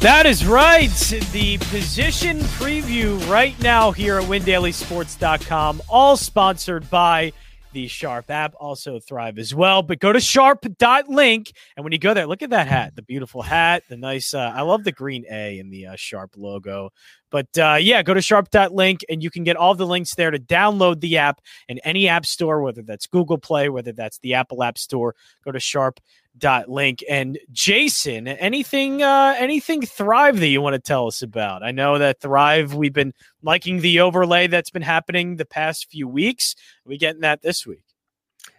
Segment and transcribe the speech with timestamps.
[0.00, 0.90] That is right.
[1.32, 7.32] The position preview right now here at WinDailySports.com, all sponsored by
[7.72, 9.82] the Sharp app, also Thrive as well.
[9.82, 11.52] But go to sharp.link.
[11.76, 14.52] And when you go there, look at that hat, the beautiful hat, the nice, uh,
[14.54, 16.90] I love the green A in the uh, Sharp logo.
[17.30, 20.38] But uh, yeah, go to sharp.link and you can get all the links there to
[20.38, 24.62] download the app in any app store, whether that's Google Play, whether that's the Apple
[24.62, 25.14] App Store.
[25.44, 26.00] Go to sharp
[26.38, 27.02] dot link.
[27.08, 31.62] And jason anything uh anything thrive that you want to tell us about?
[31.62, 36.08] I know that thrive we've been liking the overlay that's been happening the past few
[36.08, 36.54] weeks.
[36.86, 37.84] Are we getting that this week?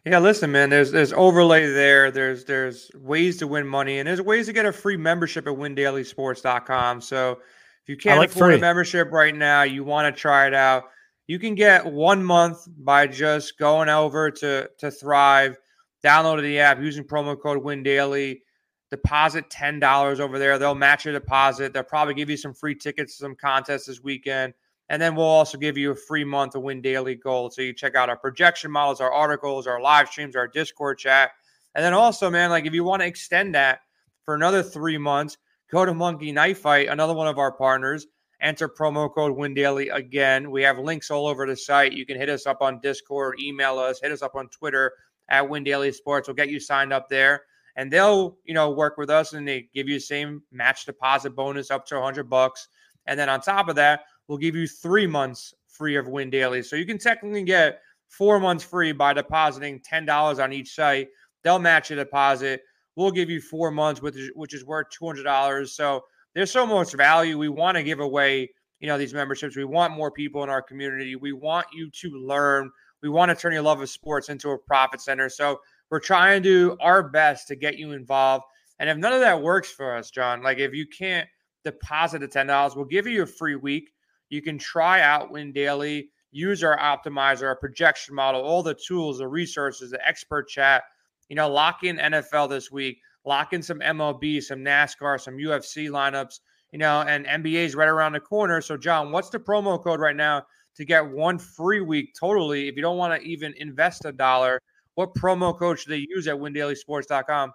[0.05, 2.11] Yeah listen man there's there's overlay there.
[2.11, 5.53] There's there's ways to win money and there's ways to get a free membership at
[5.53, 7.39] windailysports.com so
[7.83, 8.57] if you can't like afford free.
[8.57, 10.85] a membership right now you want to try it out
[11.29, 15.57] you can get one month by just going over to to thrive
[16.03, 18.43] Download the app using promo code Win Daily.
[18.91, 20.57] Deposit ten dollars over there.
[20.57, 21.73] They'll match your deposit.
[21.73, 24.53] They'll probably give you some free tickets to some contests this weekend.
[24.89, 27.53] And then we'll also give you a free month of Win Daily Gold.
[27.53, 31.31] So you check out our projection models, our articles, our live streams, our Discord chat.
[31.75, 33.81] And then also, man, like if you want to extend that
[34.25, 35.37] for another three months,
[35.71, 38.07] go to Monkey Knife Fight, another one of our partners.
[38.41, 40.49] Enter promo code Win Daily again.
[40.49, 41.93] We have links all over the site.
[41.93, 44.93] You can hit us up on Discord, email us, hit us up on Twitter
[45.29, 46.27] at Win Daily Sports.
[46.27, 47.43] We'll get you signed up there,
[47.75, 51.35] and they'll you know work with us and they give you the same match deposit
[51.35, 52.67] bonus up to 100 bucks,
[53.05, 56.61] and then on top of that, we'll give you three months free of Win Daily.
[56.61, 61.09] So you can technically get four months free by depositing ten dollars on each site.
[61.43, 62.61] They'll match your deposit.
[62.95, 65.73] We'll give you four months, which is, which is worth two hundred dollars.
[65.73, 67.37] So there's so much value.
[67.37, 68.49] We want to give away,
[68.79, 69.55] you know, these memberships.
[69.55, 71.15] We want more people in our community.
[71.15, 72.71] We want you to learn
[73.01, 75.29] we want to turn your love of sports into a profit center.
[75.29, 78.45] So we're trying to do our best to get you involved.
[78.79, 81.27] And if none of that works for us, Jon, like if you can't
[81.63, 83.91] deposit the $10, we'll give you a free week.
[84.29, 89.17] You can try out Win Daily, use our optimizer, our projection model, all the tools,
[89.17, 90.83] the resources, the expert chat.
[91.29, 95.89] You know, lock in NFL this week, lock in some MLB, some NASCAR, some UFC
[95.89, 96.39] lineups,
[96.71, 98.61] you know, and NBA is right around the corner.
[98.61, 100.43] So, Jon, what's the promo code right now
[100.79, 102.69] to get one free week totally.
[102.69, 104.61] If you don't want to even invest a dollar,
[104.95, 107.51] what promo code should they use at windailysports.com?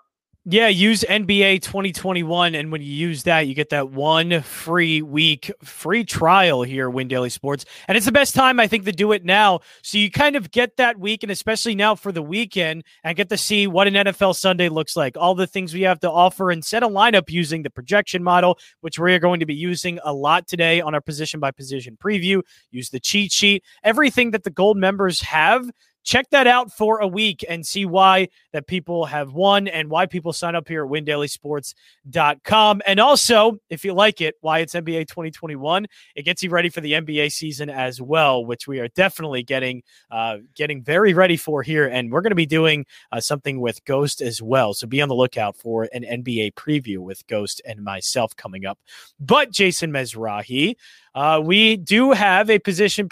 [0.46, 2.54] Yeah, use NBA 2021.
[2.54, 7.08] And when you use that, you get that one free week, free trial here, Win
[7.08, 7.64] Daily Sports.
[7.88, 9.60] And it's the best time, I think, to do it now.
[9.80, 13.30] So you kind of get that week, and especially now for the weekend, and get
[13.30, 15.16] to see what an NFL Sunday looks like.
[15.16, 18.58] All the things we have to offer and set a lineup using the projection model,
[18.82, 21.96] which we are going to be using a lot today on our position by position
[21.96, 22.42] preview.
[22.70, 25.70] Use the cheat sheet, everything that the gold members have
[26.04, 30.06] check that out for a week and see why that people have won and why
[30.06, 32.82] people sign up here at windailysports.com.
[32.86, 35.86] And also, if you like it, why it's NBA 2021.
[36.14, 39.82] It gets you ready for the NBA season as well, which we are definitely getting
[40.10, 41.86] uh, getting very ready for here.
[41.86, 44.74] And we're going to be doing uh, something with Ghost as well.
[44.74, 48.78] So be on the lookout for an NBA preview with Ghost and myself coming up.
[49.18, 50.74] But Jason Mezrahi,
[51.14, 53.08] uh, we do have a position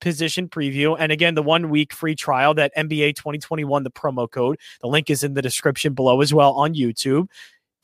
[0.00, 4.58] position preview, and again, the one week free trial that NBA 2021, the promo code.
[4.82, 7.28] The link is in the description below as well on YouTube.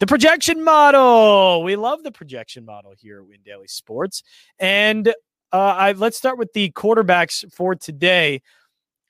[0.01, 1.63] The projection model.
[1.63, 4.23] We love the projection model here at Win Daily Sports,
[4.59, 5.09] and
[5.53, 8.43] uh, I, let's start with the quarterbacks for today.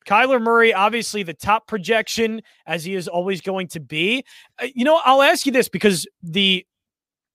[0.06, 4.24] Kyler Murray, obviously the top projection as he is always going to be.
[4.60, 6.66] Uh, you know, I'll ask you this because the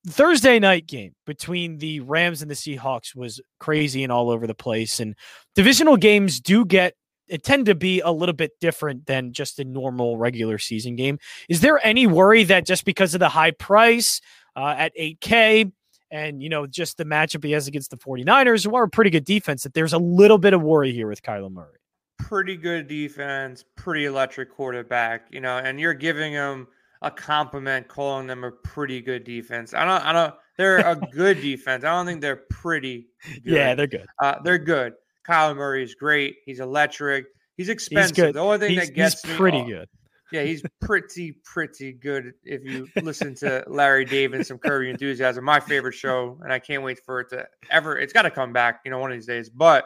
[0.09, 4.55] Thursday night game between the Rams and the Seahawks was crazy and all over the
[4.55, 4.99] place.
[4.99, 5.15] And
[5.55, 6.93] divisional games do get
[7.27, 11.19] it tend to be a little bit different than just a normal regular season game.
[11.49, 14.21] Is there any worry that just because of the high price
[14.55, 15.71] uh, at 8K
[16.09, 19.09] and, you know, just the matchup he has against the 49ers, who are a pretty
[19.09, 21.79] good defense, that there's a little bit of worry here with Kyler Murray?
[22.17, 26.67] Pretty good defense, pretty electric quarterback, you know, and you're giving him
[27.01, 29.73] a compliment calling them a pretty good defense.
[29.73, 31.83] I don't I don't they're a good defense.
[31.83, 33.41] I don't think they're pretty good.
[33.45, 34.07] Yeah, they're good.
[34.21, 34.93] Uh, they're good.
[35.23, 36.37] Kyle Murray is great.
[36.45, 37.25] He's electric.
[37.57, 38.15] He's expensive.
[38.15, 39.87] He's the only thing he's, that gets he's pretty good.
[40.31, 42.33] Yeah, he's pretty, pretty good.
[42.43, 46.59] If you listen to Larry David, some Curb Your Enthusiasm, my favorite show, and I
[46.59, 47.97] can't wait for it to ever.
[47.97, 49.49] It's got to come back, you know, one of these days.
[49.49, 49.85] But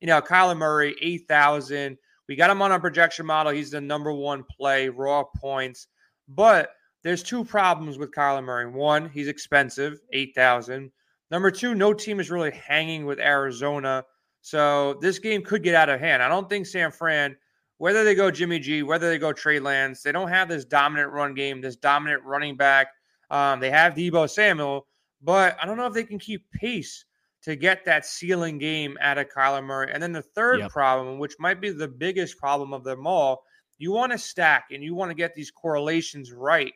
[0.00, 1.98] you know, Kyler Murray, eight thousand.
[2.28, 3.52] We got him on our projection model.
[3.52, 5.88] He's the number one play, raw points.
[6.32, 6.70] But
[7.02, 8.70] there's two problems with Kyler Murray.
[8.70, 10.92] One, he's expensive, eight thousand.
[11.30, 14.04] Number two, no team is really hanging with Arizona,
[14.42, 16.22] so this game could get out of hand.
[16.22, 17.36] I don't think San Fran,
[17.78, 21.12] whether they go Jimmy G, whether they go Trey Lance, they don't have this dominant
[21.12, 22.88] run game, this dominant running back.
[23.30, 24.86] Um, they have Deebo Samuel,
[25.22, 27.04] but I don't know if they can keep pace
[27.42, 29.90] to get that ceiling game out of Kyler Murray.
[29.92, 30.70] And then the third yep.
[30.70, 33.44] problem, which might be the biggest problem of them all,
[33.80, 36.74] you want to stack and you want to get these correlations right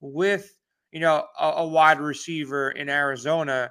[0.00, 0.52] with
[0.90, 3.70] you know a, a wide receiver in Arizona.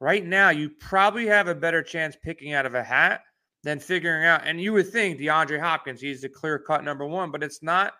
[0.00, 3.22] Right now, you probably have a better chance picking out of a hat
[3.64, 4.42] than figuring out.
[4.44, 7.94] And you would think DeAndre Hopkins, he's the clear cut number one, but it's not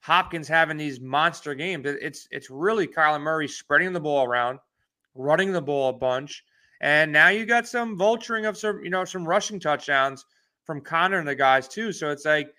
[0.00, 1.86] Hopkins having these monster games.
[1.86, 4.58] It's it's really Kyler Murray spreading the ball around,
[5.14, 6.44] running the ball a bunch,
[6.80, 10.24] and now you got some vulturing of some you know some rushing touchdowns
[10.64, 11.92] from Conner and the guys too.
[11.92, 12.52] So it's like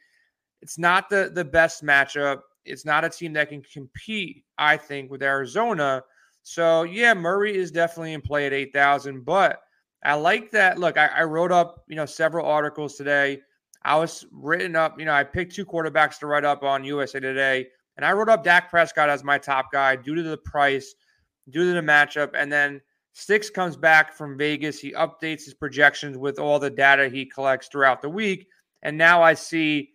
[0.63, 2.39] it's not the the best matchup.
[2.65, 6.01] It's not a team that can compete, I think, with Arizona.
[6.41, 9.59] So yeah, Murray is definitely in play at eight thousand, but
[10.03, 10.79] I like that.
[10.79, 13.41] Look, I, I wrote up you know several articles today
[13.85, 17.19] I was written up, you know, I picked two quarterbacks to write up on USA
[17.19, 17.67] Today,
[17.97, 20.95] and I wrote up Dak Prescott as my top guy due to the price,
[21.49, 22.31] due to the matchup.
[22.33, 22.81] And then
[23.11, 24.79] Sticks comes back from Vegas.
[24.79, 28.47] He updates his projections with all the data he collects throughout the week.
[28.83, 29.91] And now I see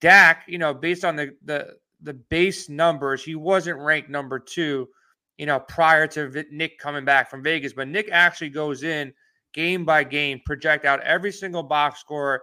[0.00, 4.88] Dak, you know, based on the the the base numbers, he wasn't ranked number two,
[5.36, 7.72] you know, prior to Nick coming back from Vegas.
[7.72, 9.12] But Nick actually goes in
[9.52, 12.42] game by game, project out every single box score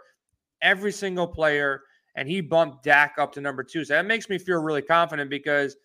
[0.61, 1.83] every single player,
[2.15, 3.85] and he bumped Dak up to number two.
[3.85, 5.75] So that makes me feel really confident because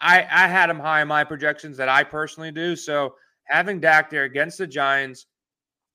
[0.00, 2.76] I I had him high in my projections that I personally do.
[2.76, 3.14] So
[3.44, 5.26] having Dak there against the Giants,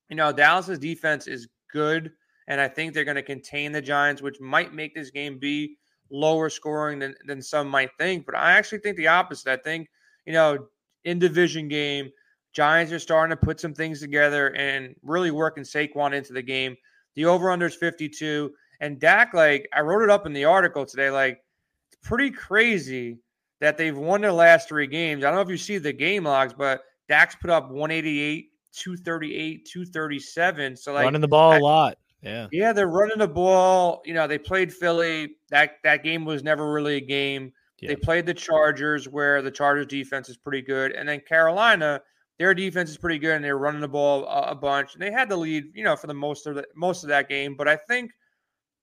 [0.08, 2.12] you know, Dallas's defense is good,
[2.48, 5.76] and I think they're going to contain the Giants, which might make this game be
[6.10, 8.26] lower scoring than than some might think.
[8.26, 9.50] But I actually think the opposite.
[9.50, 9.88] I think
[10.26, 10.66] you know
[11.04, 12.10] in division game.
[12.52, 16.76] Giants are starting to put some things together and really working Saquon into the game.
[17.16, 18.52] The over under is 52.
[18.80, 21.10] And Dak, like, I wrote it up in the article today.
[21.10, 21.42] Like,
[21.88, 23.18] it's pretty crazy
[23.60, 25.24] that they've won their last three games.
[25.24, 29.66] I don't know if you see the game logs, but Dak's put up 188, 238,
[29.66, 30.76] 237.
[30.76, 31.98] So, like, running the ball I, a lot.
[32.24, 32.46] Yeah.
[32.52, 34.02] Yeah, they're running the ball.
[34.04, 35.36] You know, they played Philly.
[35.50, 37.52] That that game was never really a game.
[37.80, 37.88] Yeah.
[37.88, 40.92] They played the Chargers, where the Chargers defense is pretty good.
[40.92, 42.00] And then Carolina,
[42.38, 44.94] their defense is pretty good and they're running the ball a, a bunch.
[44.94, 47.28] And they had the lead, you know, for the most of the most of that
[47.28, 47.56] game.
[47.56, 48.12] But I think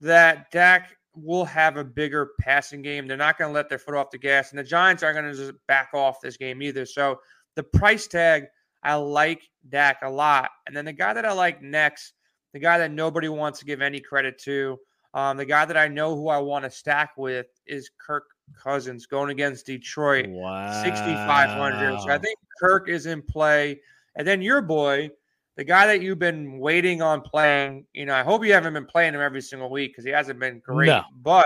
[0.02, 3.08] that Dak will have a bigger passing game.
[3.08, 5.32] They're not going to let their foot off the gas, and the Giants aren't going
[5.32, 6.86] to just back off this game either.
[6.86, 7.20] So
[7.56, 8.46] the price tag,
[8.84, 10.52] I like Dak a lot.
[10.68, 12.14] And then the guy that I like next,
[12.54, 14.80] the guy that nobody wants to give any credit to,
[15.14, 18.26] um, the guy that I know who I want to stack with is Kirk
[18.62, 20.28] Cousins going against Detroit.
[20.30, 20.84] Wow.
[20.84, 22.02] 6,500.
[22.02, 23.82] So I think Kirk is in play.
[24.16, 25.10] And then your boy,
[25.58, 28.86] the guy that you've been waiting on playing, you know, I hope you haven't been
[28.86, 30.88] playing him every single week because he hasn't been great.
[30.88, 31.04] No.
[31.22, 31.46] But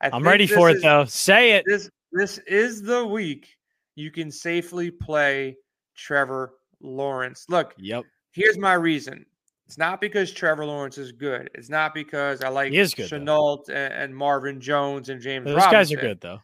[0.00, 1.04] I am ready for it is, though.
[1.04, 1.64] Say it.
[1.66, 3.56] This this is the week
[3.94, 5.56] you can safely play
[5.94, 7.46] Trevor Lawrence.
[7.48, 8.04] Look, yep.
[8.32, 9.26] Here's my reason.
[9.70, 11.48] It's not because Trevor Lawrence is good.
[11.54, 15.44] It's not because I like he is good, Shenault and, and, Marvin Jones and James.
[15.44, 15.72] Those Robinson.
[15.72, 16.40] guys are good though.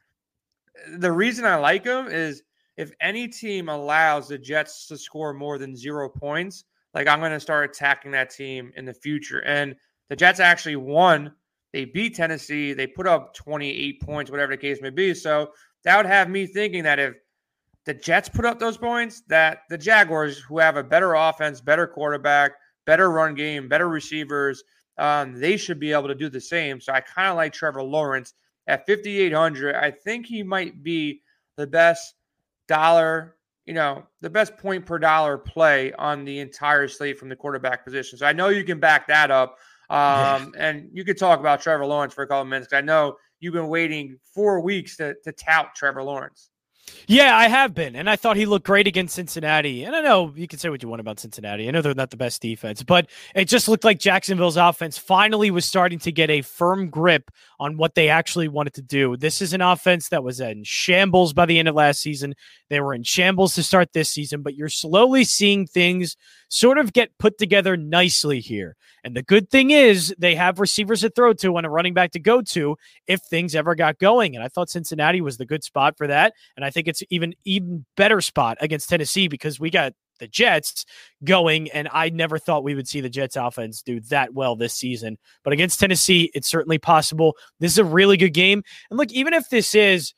[0.99, 2.45] The reason I like him is
[2.77, 7.33] if any team allows the Jets to score more than zero points, like I'm going
[7.33, 9.41] to start attacking that team in the future.
[9.41, 9.75] And
[10.09, 11.33] the Jets actually won.
[11.73, 12.75] They beat Tennessee.
[12.75, 15.15] They put up 28 points, whatever the case may be.
[15.15, 15.51] So
[15.83, 17.15] that would have me thinking that if
[17.87, 21.89] the Jets put up those points, that the Jaguars, who have a better offense, better
[21.89, 22.53] quarterback,
[22.87, 24.63] better run game, better receivers.
[24.99, 26.81] Um, they should be able to do the same.
[26.81, 28.33] So I kind of like Trevor Lawrence
[28.67, 29.75] at 5,800.
[29.75, 31.21] I think he might be
[31.57, 32.15] the best
[32.67, 37.37] dollar, you know, the best point per dollar play on the entire slate from the
[37.37, 38.19] quarterback position.
[38.19, 39.59] So I know you can back that up.
[39.89, 42.73] Um, and you could talk about Trevor Lawrence for a couple minutes.
[42.73, 46.51] I know you've been waiting four weeks to, to tout Trevor Lawrence.
[47.09, 49.85] Yeah, I have been, and I thought he looked great against Cincinnati.
[49.85, 51.69] And I know you can say what you want about Cincinnati.
[51.69, 55.51] I know they're not the best defense, but it just looked like Jacksonville's offense finally
[55.51, 59.17] was starting to get a firm grip on what they actually wanted to do.
[59.17, 62.35] This is an offense that was in shambles by the end of last season.
[62.71, 66.17] They were in shambles to start this season, but you're slowly seeing things
[66.49, 68.77] sort of get put together nicely here.
[69.07, 72.11] And the good thing is they have receivers to throw to and a running back
[72.11, 74.35] to go to if things ever got going.
[74.35, 76.35] And I thought Cincinnati was the good spot for that.
[76.57, 80.85] And I think it's even even better spot against Tennessee because we got the Jets
[81.23, 84.75] going, and I never thought we would see the Jets offense do that well this
[84.75, 85.19] season.
[85.45, 87.37] But against Tennessee, it's certainly possible.
[87.61, 88.65] This is a really good game.
[88.91, 90.15] And look, even if this is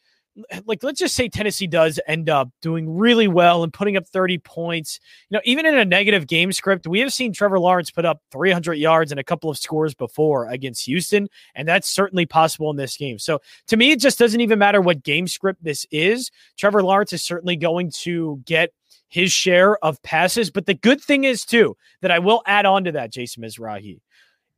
[0.67, 4.39] like let's just say Tennessee does end up doing really well and putting up 30
[4.39, 5.01] points.
[5.29, 8.23] You know, even in a negative game script, we have seen Trevor Lawrence put up
[8.33, 12.77] 300 yards and a couple of scores before against Houston, and that's certainly possible in
[12.77, 13.19] this game.
[13.19, 16.31] So to me, it just doesn't even matter what game script this is.
[16.57, 18.73] Trevor Lawrence is certainly going to get
[19.09, 20.51] his share of passes.
[20.51, 24.01] But the good thing is, too, that I will add on to that, Jason Mezrahi.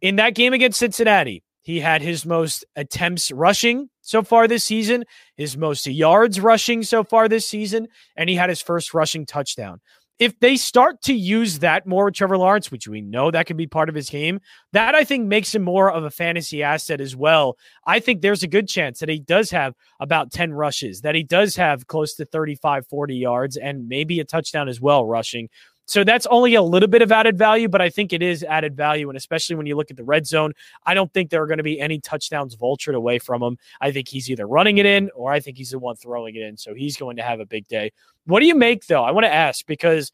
[0.01, 5.05] In that game against Cincinnati, he had his most attempts rushing so far this season,
[5.37, 9.81] his most yards rushing so far this season, and he had his first rushing touchdown
[10.21, 13.57] if they start to use that more with Trevor Lawrence, which we know that can
[13.57, 14.39] be part of his game,
[14.75, 17.57] that I think makes him more of a fantasy asset as well.
[17.87, 21.23] I think there's a good chance that he does have about 10 rushes, that he
[21.23, 25.49] does have close to 35, 40 yards, and maybe a touchdown as well rushing.
[25.91, 28.77] So that's only a little bit of added value, but I think it is added
[28.77, 29.11] value.
[29.11, 30.53] And especially when you look at the red zone,
[30.87, 33.59] I don't think there are going to be any touchdowns vultured away from him.
[33.81, 36.43] I think he's either running it in or I think he's the one throwing it
[36.43, 36.57] in.
[36.57, 37.91] So he's going to have a big day.
[38.27, 39.03] What do you make, though?
[39.03, 40.13] I want to ask because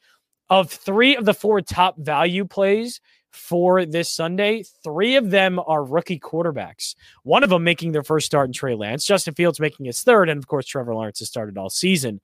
[0.49, 5.85] of three of the four top value plays for this Sunday, three of them are
[5.85, 6.95] rookie quarterbacks.
[7.23, 10.31] One of them making their first start in Trey Lance, Justin Fields making his third,
[10.31, 12.23] and of course, Trevor Lawrence has started all season.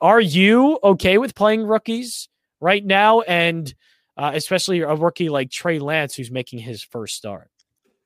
[0.00, 2.28] Are you okay with playing rookies?
[2.62, 3.74] Right now, and
[4.16, 7.50] uh, especially a rookie like Trey Lance who's making his first start.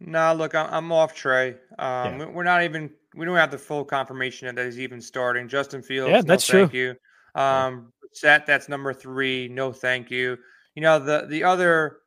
[0.01, 1.51] No, look, I'm off Trey.
[1.79, 2.27] Um, yeah.
[2.27, 5.49] We're not even we don't have the full confirmation that he's even starting.
[5.49, 6.63] Justin Fields, yeah, that's no, true.
[6.63, 6.95] Thank you.
[7.35, 9.49] Um, Set, that's number three.
[9.49, 10.39] No, thank you.
[10.75, 11.99] You know the the other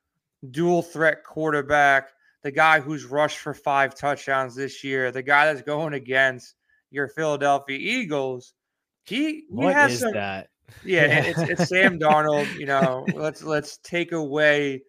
[0.51, 2.09] dual threat quarterback,
[2.43, 6.55] the guy who's rushed for five touchdowns this year, the guy that's going against
[6.91, 8.53] your Philadelphia Eagles.
[9.03, 10.49] He, he what has is some, that?
[10.83, 12.53] Yeah, it's, it's Sam Darnold.
[12.57, 14.83] You know, let's let's take away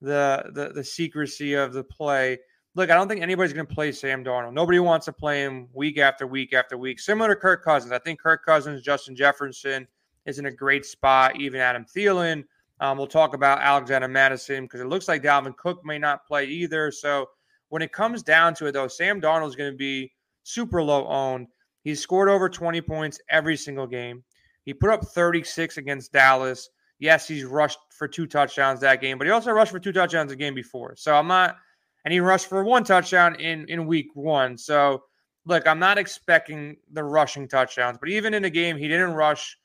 [0.00, 2.38] the, the the secrecy of the play.
[2.74, 4.52] Look, I don't think anybody's going to play Sam Darnold.
[4.52, 7.00] Nobody wants to play him week after week after week.
[7.00, 9.88] Similar to Kirk Cousins, I think Kirk Cousins, Justin Jefferson
[10.26, 11.40] is in a great spot.
[11.40, 12.44] Even Adam Thielen.
[12.80, 16.46] Um, we'll talk about Alexander Mattison because it looks like Dalvin Cook may not play
[16.46, 16.90] either.
[16.90, 17.28] So
[17.68, 20.12] when it comes down to it, though, Sam Darnold is going to be
[20.44, 21.48] super low owned.
[21.82, 24.24] He's scored over 20 points every single game.
[24.64, 26.68] He put up 36 against Dallas.
[26.98, 30.30] Yes, he's rushed for two touchdowns that game, but he also rushed for two touchdowns
[30.30, 30.94] the game before.
[30.96, 31.56] So I'm not,
[32.04, 34.58] and he rushed for one touchdown in in week one.
[34.58, 35.02] So
[35.46, 39.56] look, I'm not expecting the rushing touchdowns, but even in the game, he didn't rush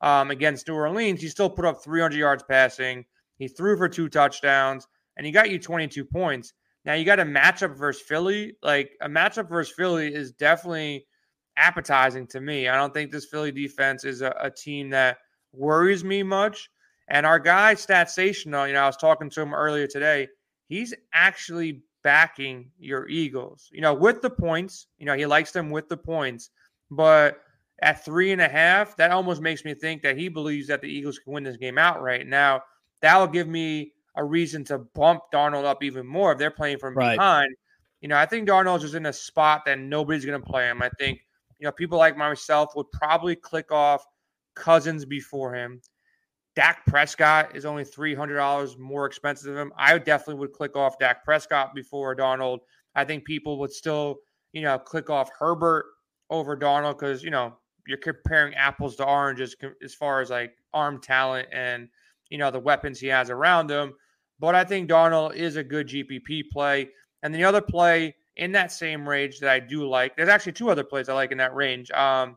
[0.00, 1.20] um, against New Orleans.
[1.20, 3.04] He still put up 300 yards passing.
[3.38, 6.52] He threw for two touchdowns, and he got you 22 points.
[6.84, 8.56] Now you got a matchup versus Philly.
[8.62, 11.06] Like a matchup versus Philly is definitely
[11.56, 12.68] appetizing to me.
[12.68, 15.18] I don't think this Philly defense is a, a team that
[15.52, 16.70] worries me much.
[17.08, 20.28] And our guy, Statsational, you know, I was talking to him earlier today.
[20.68, 24.86] He's actually backing your Eagles, you know, with the points.
[24.98, 26.50] You know, he likes them with the points.
[26.90, 27.40] But
[27.82, 30.88] at three and a half, that almost makes me think that he believes that the
[30.88, 32.26] Eagles can win this game outright.
[32.26, 32.62] Now,
[33.02, 36.78] that will give me a reason to bump Darnold up even more if they're playing
[36.78, 37.16] from right.
[37.16, 37.54] behind.
[38.00, 40.82] You know, I think Darnold's just in a spot that nobody's going to play him.
[40.82, 41.20] I think
[41.64, 44.04] you know, people like myself would probably click off
[44.54, 45.80] Cousins before him.
[46.54, 49.72] Dak Prescott is only $300 more expensive than him.
[49.78, 52.58] I definitely would click off Dak Prescott before Darnold.
[52.94, 54.18] I think people would still,
[54.52, 55.86] you know, click off Herbert
[56.28, 57.56] over Darnold because, you know,
[57.86, 61.88] you're comparing apples to oranges as far as like arm talent and,
[62.28, 63.94] you know, the weapons he has around him.
[64.38, 66.90] But I think Darnold is a good GPP play.
[67.22, 70.16] And the other play in that same range that I do like.
[70.16, 71.90] There's actually two other plays I like in that range.
[71.92, 72.36] Um,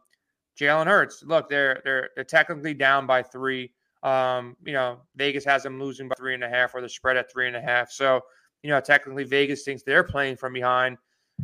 [0.60, 1.24] Jalen Hurts.
[1.24, 3.72] Look, they're they're they're technically down by three.
[4.04, 7.18] Um, you know, Vegas has them losing by three and a half, or the spread
[7.18, 7.92] at three and a half.
[7.92, 8.22] So,
[8.64, 10.98] you know, technically Vegas thinks they're playing from behind.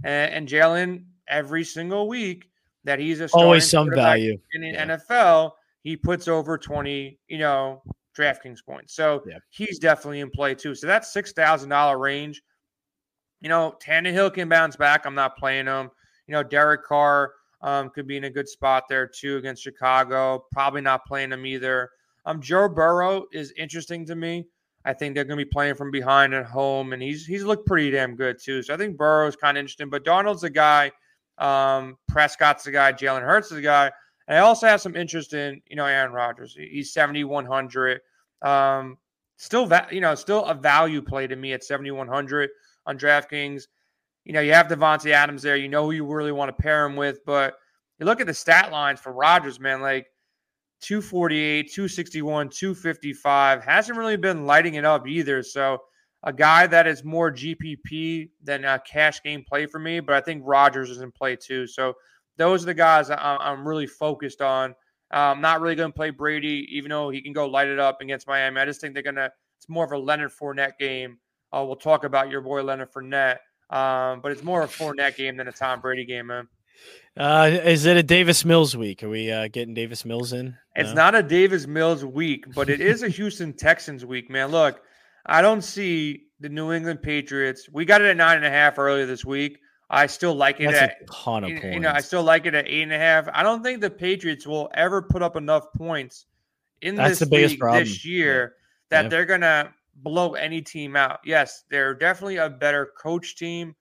[0.03, 2.49] And, and Jalen, every single week
[2.83, 4.97] that he's a always some value in the yeah.
[4.97, 5.51] NFL,
[5.83, 7.19] he puts over twenty.
[7.27, 7.81] You know,
[8.17, 8.95] DraftKings points.
[8.95, 9.37] So yeah.
[9.49, 10.75] he's definitely in play too.
[10.75, 12.41] So that's six thousand dollar range
[13.43, 15.05] you know, Tannehill can bounce back.
[15.05, 15.91] I'm not playing him.
[16.27, 20.45] You know, Derek Carr um, could be in a good spot there too against Chicago.
[20.53, 21.89] Probably not playing him either.
[22.25, 24.45] Um, Joe Burrow is interesting to me.
[24.85, 27.67] I think they're going to be playing from behind at home, and he's he's looked
[27.67, 28.63] pretty damn good too.
[28.63, 29.89] So I think Burrow's kind of interesting.
[29.89, 30.91] But Darnold's the guy.
[31.37, 32.93] Um, Prescott's the guy.
[32.93, 33.91] Jalen Hurts is the guy.
[34.29, 36.55] And I also have some interest in you know Aaron Rodgers.
[36.57, 37.99] He's 7100.
[38.41, 38.97] Um,
[39.35, 42.49] still, va- you know, still a value play to me at 7100
[42.85, 43.63] on DraftKings.
[44.25, 45.57] You know, you have Davante Adams there.
[45.57, 47.55] You know who you really want to pair him with, but
[47.99, 50.07] you look at the stat lines for Rodgers, man, like
[50.81, 53.63] 248, 261, 255.
[53.63, 55.43] Hasn't really been lighting it up either.
[55.43, 55.79] So
[56.23, 60.21] a guy that is more GPP than a cash game play for me, but I
[60.21, 61.67] think Rodgers is in play too.
[61.67, 61.93] So
[62.37, 64.73] those are the guys I'm really focused on.
[65.11, 68.01] I'm not really going to play Brady, even though he can go light it up
[68.01, 68.59] against Miami.
[68.59, 71.19] I just think they're going to, it's more of a Leonard Fournette game
[71.53, 73.37] uh, we'll talk about your boy Leonard Fournette.
[73.69, 76.47] Um, but it's more a Fournette game than a Tom Brady game, man.
[77.15, 79.03] Uh, is it a Davis Mills week?
[79.03, 80.55] Are we uh, getting Davis Mills in?
[80.75, 80.95] It's no?
[80.95, 84.49] not a Davis Mills week, but it is a Houston Texans week, man.
[84.49, 84.81] Look,
[85.25, 87.69] I don't see the New England Patriots.
[87.71, 89.59] We got it at nine and a half earlier this week.
[89.89, 91.75] I still like it That's at a ton of you, points.
[91.75, 93.27] You know, I still like it at eight and a half.
[93.31, 96.25] I don't think the Patriots will ever put up enough points
[96.81, 97.83] in That's this the league problem.
[97.83, 98.47] this year yeah.
[98.89, 99.09] that yeah.
[99.09, 101.19] they're gonna blow any team out.
[101.25, 103.75] Yes, they're definitely a better coach team.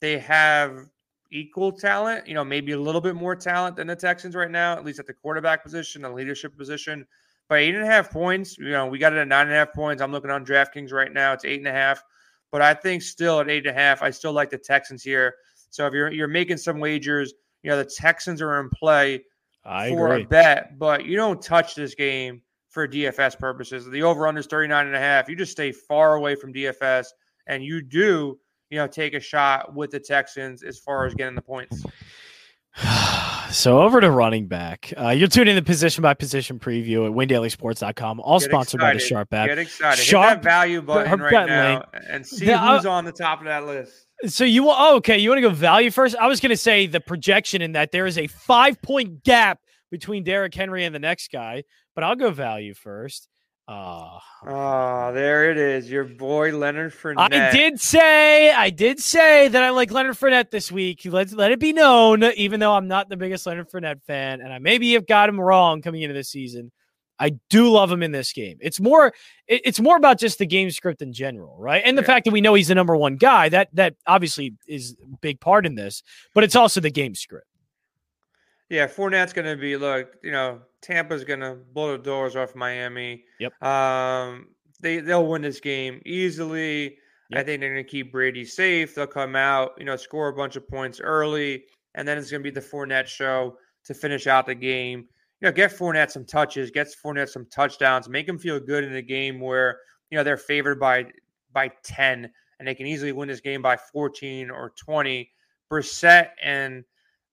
[0.00, 0.88] They have
[1.30, 4.74] equal talent, you know, maybe a little bit more talent than the Texans right now,
[4.74, 7.06] at least at the quarterback position, the leadership position.
[7.48, 9.58] But eight and a half points, you know, we got it at nine and a
[9.58, 10.02] half points.
[10.02, 11.32] I'm looking on DraftKings right now.
[11.32, 12.02] It's eight and a half.
[12.50, 15.34] But I think still at eight and a half, I still like the Texans here.
[15.70, 19.24] So if you're you're making some wagers, you know, the Texans are in play
[19.64, 20.22] I for agree.
[20.22, 22.42] a bet, but you don't touch this game
[22.74, 23.88] for DFS purposes.
[23.88, 25.28] The over under is 39 and a half.
[25.28, 27.06] You just stay far away from DFS
[27.46, 28.38] and you do
[28.70, 31.84] you know, take a shot with the Texans as far as getting the points.
[33.50, 34.92] So over to running back.
[34.96, 38.80] Uh, you're tuning in the position by position preview at windailysports.com, all Get sponsored excited.
[38.80, 39.46] by the Sharp app.
[39.46, 40.02] Get excited.
[40.02, 43.44] Sharp, Hit that value button right now and see The- who's on the top of
[43.44, 44.06] that list.
[44.26, 46.16] So you oh, okay, you want to go value first?
[46.16, 49.60] I was going to say the projection in that there is a 5-point gap
[49.94, 51.62] between Derrick Henry and the next guy,
[51.94, 53.28] but I'll go value first.
[53.68, 55.88] Uh, Oh, there it is.
[55.88, 57.32] Your boy Leonard Fournette.
[57.32, 61.02] I did say, I did say that I like Leonard Fournette this week.
[61.04, 64.52] Let's let it be known, even though I'm not the biggest Leonard Fournette fan, and
[64.52, 66.72] I maybe have got him wrong coming into this season.
[67.20, 68.58] I do love him in this game.
[68.60, 69.14] It's more,
[69.46, 71.82] it, it's more about just the game script in general, right?
[71.84, 72.06] And the Yeah.
[72.06, 75.38] fact that we know he's the number one guy that that obviously is a big
[75.38, 76.02] part in this,
[76.34, 77.46] but it's also the game script.
[78.70, 80.16] Yeah, Fournette's going to be look.
[80.22, 83.24] You know, Tampa's going to blow the doors off Miami.
[83.40, 83.62] Yep.
[83.62, 84.48] Um,
[84.80, 86.96] they they'll win this game easily.
[87.32, 88.94] I think they're going to keep Brady safe.
[88.94, 92.42] They'll come out, you know, score a bunch of points early, and then it's going
[92.42, 95.08] to be the Fournette show to finish out the game.
[95.40, 98.94] You know, get Fournette some touches, get Fournette some touchdowns, make him feel good in
[98.94, 99.78] a game where
[100.10, 101.06] you know they're favored by
[101.52, 105.30] by ten, and they can easily win this game by fourteen or twenty.
[105.72, 106.84] Brissett and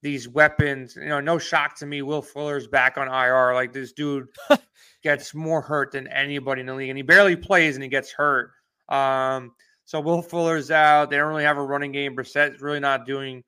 [0.02, 2.02] these weapons, you know, no shock to me.
[2.02, 3.54] Will Fuller's back on IR.
[3.54, 4.28] Like this dude
[5.04, 8.12] gets more hurt than anybody in the league, and he barely plays and he gets
[8.12, 8.52] hurt.
[8.90, 9.54] Um,
[9.86, 11.10] so Will Fuller's out.
[11.10, 12.16] They don't really have a running game.
[12.16, 13.44] Brissett's really not doing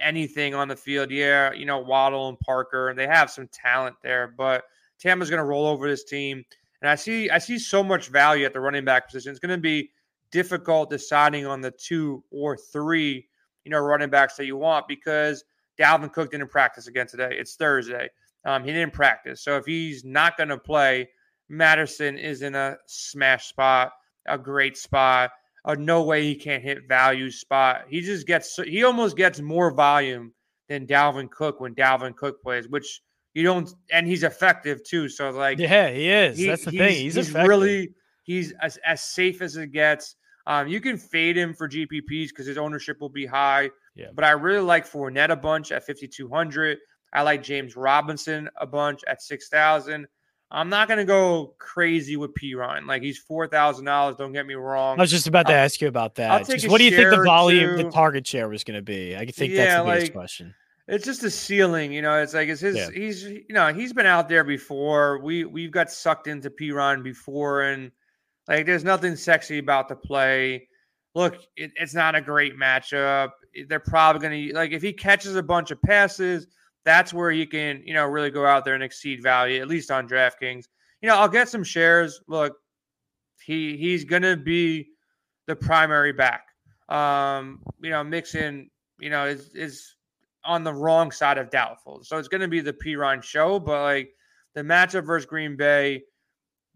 [0.00, 1.10] anything on the field.
[1.10, 4.64] Yeah, you know, Waddle and Parker, and they have some talent there, but
[5.00, 6.44] Tampa's going to roll over this team.
[6.80, 9.30] And I see, I see so much value at the running back position.
[9.30, 9.90] It's going to be
[10.30, 13.26] difficult deciding on the two or three,
[13.64, 15.44] you know, running backs that you want because
[15.78, 17.30] Dalvin Cook didn't practice again today.
[17.38, 18.08] It's Thursday.
[18.44, 19.42] Um, he didn't practice.
[19.42, 21.08] So if he's not going to play,
[21.48, 23.92] Mattison is in a smash spot,
[24.26, 25.30] a great spot,
[25.64, 27.84] a no way he can't hit value spot.
[27.88, 30.32] He just gets, he almost gets more volume
[30.68, 33.00] than Dalvin Cook when Dalvin Cook plays, which
[33.34, 35.08] you don't, and he's effective too.
[35.08, 36.38] So like, Yeah, he is.
[36.38, 36.94] he- That's the thing.
[36.96, 37.90] He's, he's really
[38.24, 40.16] he's as, as safe as it gets.
[40.46, 43.68] Um, you can fade him for GPPs because his ownership will be high.
[43.98, 44.06] Yeah.
[44.14, 46.78] But I really like Fournette a bunch at 5,200.
[47.12, 50.06] I like James Robinson a bunch at 6,000.
[50.50, 52.86] I'm not going to go crazy with Perine.
[52.86, 54.16] Like he's $4,000.
[54.16, 54.98] Don't get me wrong.
[54.98, 56.30] I was just about to I'll- ask you about that.
[56.30, 58.82] I'll take a what do you think the volume, the target share was going to
[58.82, 59.16] be?
[59.16, 60.54] I think Yeah, that's the biggest like, question.
[60.86, 62.14] It's just a ceiling, you know.
[62.22, 62.76] It's like it's his.
[62.76, 62.90] Yeah.
[62.90, 65.18] He's you know he's been out there before.
[65.18, 67.90] We we've got sucked into Perine before, and
[68.48, 70.67] like there's nothing sexy about the play.
[71.18, 73.30] Look, it, it's not a great matchup.
[73.66, 76.46] They're probably going to like if he catches a bunch of passes,
[76.84, 79.90] that's where he can you know really go out there and exceed value at least
[79.90, 80.66] on DraftKings.
[81.02, 82.20] You know, I'll get some shares.
[82.28, 82.56] Look,
[83.44, 84.90] he he's going to be
[85.48, 86.44] the primary back.
[86.88, 89.96] Um, you know, Mixon you know is is
[90.44, 92.04] on the wrong side of doubtful.
[92.04, 94.10] So it's going to be the Perine show, but like
[94.54, 96.04] the matchup versus Green Bay,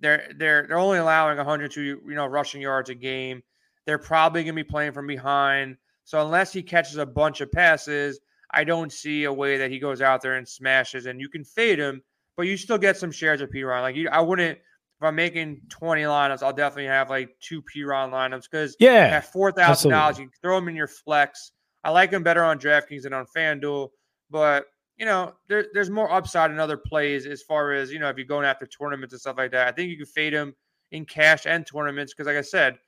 [0.00, 3.40] they're they're they're only allowing 102 you know rushing yards a game.
[3.86, 5.76] They're probably going to be playing from behind.
[6.04, 9.78] So unless he catches a bunch of passes, I don't see a way that he
[9.78, 11.06] goes out there and smashes.
[11.06, 12.02] And you can fade him,
[12.36, 13.82] but you still get some shares of Perine.
[13.82, 14.58] Like you, I wouldn't.
[14.58, 19.08] If I'm making 20 lineups, I'll definitely have like two Perine lineups because Yeah.
[19.16, 21.50] at four thousand dollars, you can throw him in your flex.
[21.82, 23.88] I like him better on DraftKings than on FanDuel,
[24.30, 24.66] but
[24.98, 28.16] you know, there, there's more upside in other plays as far as you know if
[28.16, 29.66] you're going after tournaments and stuff like that.
[29.66, 30.54] I think you can fade him
[30.92, 32.78] in cash and tournaments because, like I said,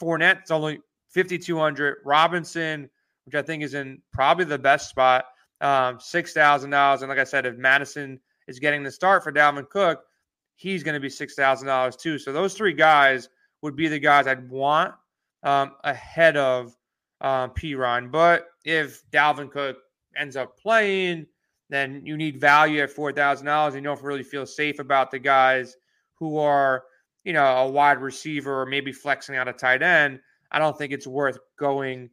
[0.00, 0.80] Fournette's only
[1.10, 1.98] 5,200.
[2.04, 2.88] Robinson,
[3.26, 5.24] which I think is in probably the best spot,
[5.60, 7.02] um, six thousand dollars.
[7.02, 10.04] And like I said, if Mattison is getting the start for Dalvin Cook,
[10.56, 12.18] he's going to be six thousand dollars too.
[12.18, 13.28] So those three guys
[13.62, 14.94] would be the guys I'd want
[15.42, 16.76] um, ahead of
[17.20, 18.10] um, Perine.
[18.10, 19.78] But if Dalvin Cook
[20.16, 21.26] ends up playing,
[21.70, 23.74] then you need value at four thousand dollars.
[23.74, 25.76] And you don't really feel safe about the guys
[26.16, 26.84] who are,
[27.24, 30.20] you know, a wide receiver or maybe flexing out a tight end.
[30.50, 32.10] I don't think it's worth going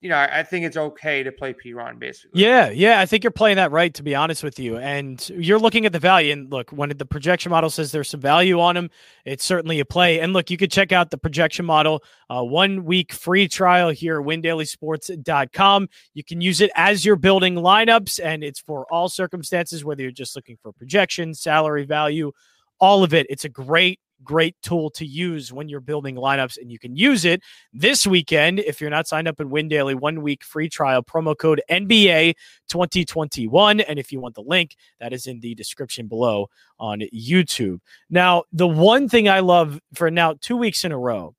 [0.00, 2.40] you know, I think it's okay to play Perine basically.
[2.40, 4.76] Yeah, yeah, I think you're playing that right to be honest with you.
[4.76, 6.32] And you're looking at the value.
[6.32, 8.90] And look, when the projection model says there's some value on him,
[9.24, 10.20] it's certainly a play.
[10.20, 14.20] And look, you could check out the projection model, uh, one week free trial here
[14.20, 15.88] at windailysports.com.
[16.14, 20.12] You can use it as you're building lineups, and it's for all circumstances, whether you're
[20.12, 22.30] just looking for projection, salary value,
[22.78, 23.26] all of it.
[23.28, 27.24] It's a great great tool to use when you're building lineups and you can use
[27.24, 27.40] it
[27.72, 31.36] this weekend if you're not signed up in win daily one week free trial promo
[31.36, 32.34] code nba
[32.68, 37.78] 2021 and if you want the link that is in the description below on youtube
[38.10, 41.34] now the one thing i love for now two weeks in a row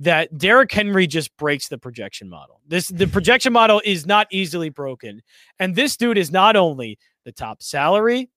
[0.00, 2.60] that Derrick Henry just breaks the projection model.
[2.66, 5.22] This the projection model is not easily broken.
[5.60, 8.28] And this dude is not only the top salary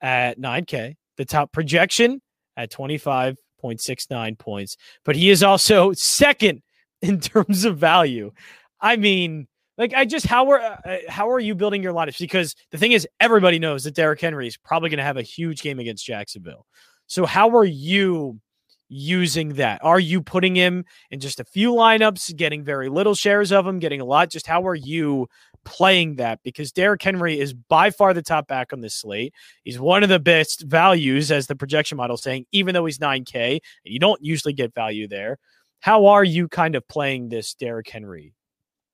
[0.00, 2.20] at 9K, the top projection
[2.56, 6.62] at 25.69 points, but he is also second
[7.02, 8.32] in terms of value.
[8.80, 12.18] I mean, like I just how are uh, uh, how are you building your lineups?
[12.18, 15.22] Because the thing is, everybody knows that Derrick Henry is probably going to have a
[15.22, 16.66] huge game against Jacksonville.
[17.06, 18.40] So how are you
[18.88, 19.82] using that?
[19.82, 23.78] Are you putting him in just a few lineups, getting very little shares of him,
[23.78, 24.30] getting a lot?
[24.30, 25.26] Just how are you
[25.64, 29.34] playing that because Derrick Henry is by far the top back on this slate.
[29.64, 32.98] He's one of the best values, as the projection model is saying, even though he's
[32.98, 35.38] 9K, and you don't usually get value there.
[35.80, 38.34] How are you kind of playing this Derrick Henry?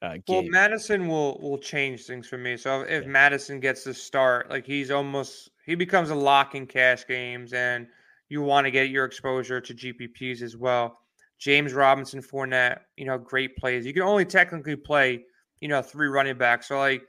[0.03, 2.57] Uh, well, Mattison will will change things for me.
[2.57, 3.09] So if yeah.
[3.09, 7.87] Mattison gets the start, like he's almost he becomes a lock in cash games, and
[8.31, 10.99] you want to get your exposure to GPPs as well.
[11.39, 13.85] James Robinson, Fournette, you know, great plays.
[13.85, 15.25] You can only technically play
[15.61, 16.69] you know, three running backs.
[16.69, 17.03] So like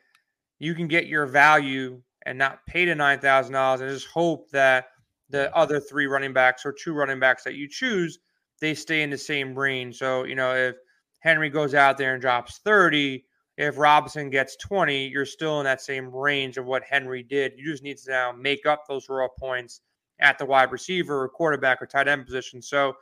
[0.60, 4.50] you can get your value and not pay the nine thousand dollars and just hope
[4.52, 4.88] that
[5.30, 8.20] the other three running backs or two running backs that you choose,
[8.60, 9.98] they stay in the same range.
[9.98, 10.76] So, you know, if
[11.20, 13.26] Henry goes out there and drops 30,
[13.58, 17.54] if Robinson gets 20, you're still in that same range of what Henry did.
[17.58, 19.82] You just need to now make up those raw points
[20.20, 22.62] at the wide receiver or quarterback or tight end position.
[22.62, 22.94] So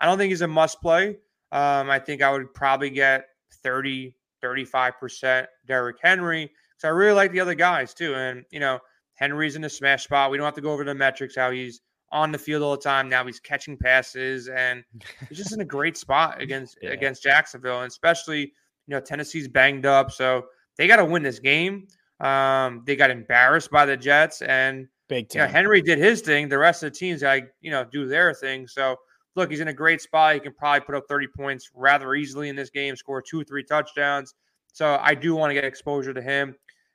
[0.00, 1.18] I don't think he's a must play.
[1.52, 3.26] Um, I think I would probably get
[3.62, 4.14] 30,
[4.46, 6.50] 35% Derrick Henry.
[6.78, 8.14] So I really like the other guys too.
[8.14, 8.78] And, you know,
[9.14, 10.30] Henry's in the smash spot.
[10.30, 11.80] We don't have to go over the metrics, how he's
[12.12, 13.08] on the field all the time.
[13.08, 14.84] Now he's catching passes and
[15.28, 16.90] he's just in a great spot against yeah.
[16.90, 17.80] against Jacksonville.
[17.80, 20.10] And especially, you know, Tennessee's banged up.
[20.10, 21.86] So they got to win this game.
[22.20, 25.42] Um, they got embarrassed by the Jets and Big time.
[25.42, 26.48] You know, Henry did his thing.
[26.48, 28.66] The rest of the teams, I you know, do their thing.
[28.66, 28.96] So
[29.36, 30.34] look, he's in a great spot.
[30.34, 33.62] He can probably put up 30 points rather easily in this game, score two three
[33.62, 34.34] touchdowns.
[34.72, 36.54] So I do want to get exposure to him.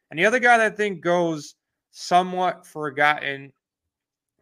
[0.10, 1.56] And the other guy that I think goes
[1.91, 3.54] somewhat forgotten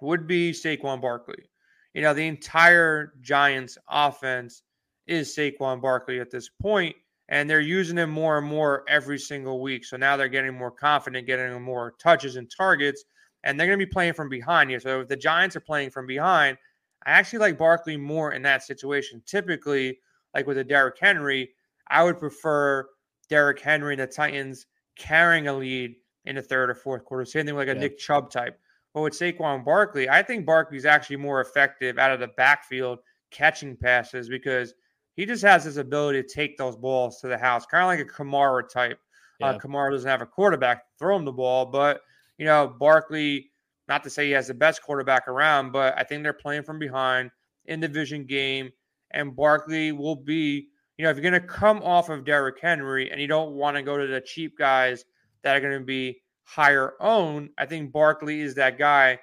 [0.01, 1.49] would be Saquon Barkley.
[1.93, 4.63] You know, the entire Giants offense
[5.07, 6.95] is Saquon Barkley at this point,
[7.27, 9.83] and they're using him more and more every single week.
[9.85, 13.03] So now they're getting more confident, getting more touches and targets,
[13.43, 14.79] and they're going to be playing from behind here.
[14.79, 16.57] So if the Giants are playing from behind,
[17.05, 19.21] I actually like Barkley more in that situation.
[19.25, 19.99] Typically,
[20.33, 21.51] like with a Derrick Henry,
[21.87, 22.87] I would prefer
[23.29, 27.25] Derrick Henry and the Titans carrying a lead in the third or fourth quarter.
[27.25, 27.79] Same thing like a yeah.
[27.79, 28.59] Nick Chubb type.
[28.93, 32.99] But with Saquon Barkley, I think Barkley's actually more effective out of the backfield
[33.31, 34.73] catching passes because
[35.13, 37.99] he just has this ability to take those balls to the house, kind of like
[37.99, 38.99] a Kamara type.
[39.41, 39.51] Uh, yeah.
[39.51, 42.01] Uh, Kamara doesn't have a quarterback to throw him the ball, but
[42.37, 43.48] you know Barkley
[43.89, 46.79] not to say he has the best quarterback around, but I think they're playing from
[46.79, 47.31] behind
[47.65, 48.69] in the division game.
[49.11, 53.09] And Barkley will be, you know, if you're going to come off of Derrick Henry
[53.09, 55.03] and you don't want to go to the cheap guys
[55.43, 59.19] that are going to be higher owned, I think Barkley is that guy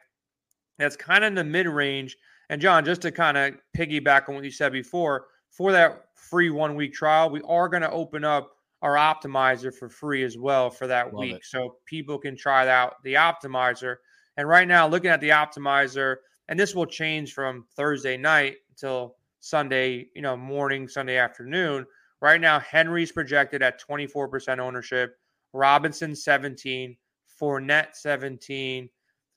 [0.79, 2.17] that's kind of in the mid range.
[2.51, 6.51] And Jon, just to kind of piggyback on what you said before, for that free
[6.51, 8.53] one week trial, we are going to open up
[8.83, 11.37] our optimizer for free as well for that Love week.
[11.37, 11.45] It.
[11.45, 13.97] So people can try out the optimizer.
[14.37, 16.17] And right now, looking at the optimizer,
[16.49, 21.87] and this will change from Thursday night until Sunday, you know, morning, Sunday afternoon.
[22.21, 25.17] Right now, Henry's projected at 24% ownership,
[25.53, 26.97] Robinson 17,
[27.41, 28.89] Fournette 17,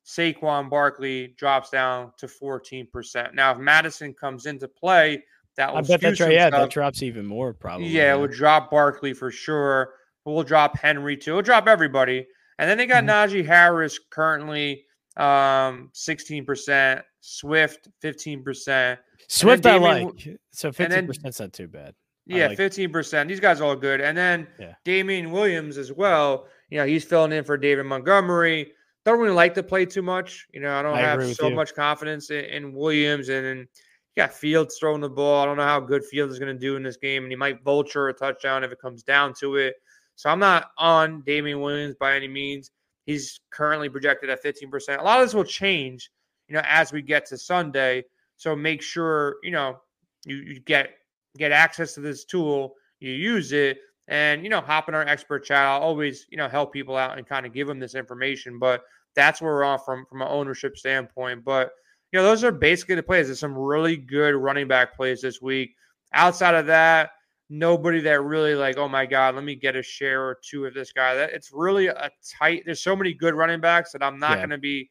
[0.06, 3.34] Saquon Barkley drops down to 14%.
[3.34, 5.24] Now, if Mattison comes into play,
[5.58, 6.32] that will I bet that's right.
[6.32, 7.88] Yeah, that drops even more probably.
[7.88, 9.94] Yeah, it would drop Barkley for sure.
[10.26, 11.34] We'll drop Henry too.
[11.34, 12.26] We'll drop everybody.
[12.58, 13.36] And then they got mm-hmm.
[13.36, 14.86] Najee Harris currently
[15.20, 18.98] um, 16%, Swift 15%.
[19.28, 20.40] Swift I like.
[20.52, 21.94] So 15% is not too bad.
[22.30, 23.28] Yeah, fifteen percent.
[23.28, 24.74] These guys are all good, and then yeah.
[24.86, 26.46] Damien Williams as well.
[26.70, 28.72] You know, he's filling in for David Montgomery.
[29.04, 30.48] Don't really like to play too much.
[30.54, 31.56] You know, I don't I have so you.
[31.56, 33.68] much confidence in, in Williams, and, and you
[34.16, 35.42] got Fields throwing the ball.
[35.42, 37.36] I don't know how good Fields is going to do in this game, and he
[37.36, 39.76] might vulture a touchdown if it comes down to it.
[40.16, 42.72] So I'm not on Damien Williams by any means.
[43.10, 45.00] He's currently projected at 15%.
[45.00, 46.12] A lot of this will change,
[46.48, 48.04] you know, as we get to Sunday.
[48.38, 49.80] So make sure, you know,
[50.28, 50.92] you, you get
[51.36, 55.44] get access to this tool, you use it, and you know, hop in our expert
[55.44, 55.66] chat.
[55.66, 58.60] I'll always, you know, help people out and kind of give them this information.
[58.60, 58.84] But
[59.16, 61.44] that's where we're on from from an ownership standpoint.
[61.44, 61.72] But
[62.12, 63.26] you know, those are basically the plays.
[63.26, 65.74] There's some really good running back plays this week.
[66.14, 67.10] Outside of that,
[67.50, 70.74] nobody that really like, oh my God, let me get a share or two of
[70.74, 71.16] this guy.
[71.16, 72.64] That it's really a tight.
[72.66, 74.38] There's so many good running backs that I'm not yeah.
[74.38, 74.90] going to be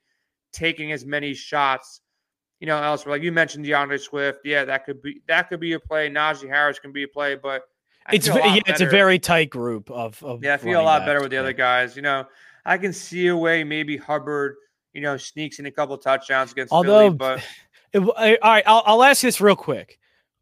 [0.53, 2.01] taking as many shots.
[2.61, 3.15] You know, elsewhere.
[3.15, 4.41] Like you mentioned, D'Andre Swift.
[4.45, 6.11] Yeah, that could be that could be a play.
[6.11, 7.63] Najee Harris can be a play, but
[8.05, 10.21] I it's yeah, it's a very tight group of.
[10.25, 11.43] of yeah, I feel a lot better with the yeah.
[11.43, 11.95] other guys.
[11.95, 12.27] You know,
[12.65, 14.57] I can see a way maybe Hubbard.
[14.93, 17.45] You know, sneaks in a couple touchdowns against Although, Philly, but.
[17.91, 19.98] It, all right, I'll, I'll ask this real quick.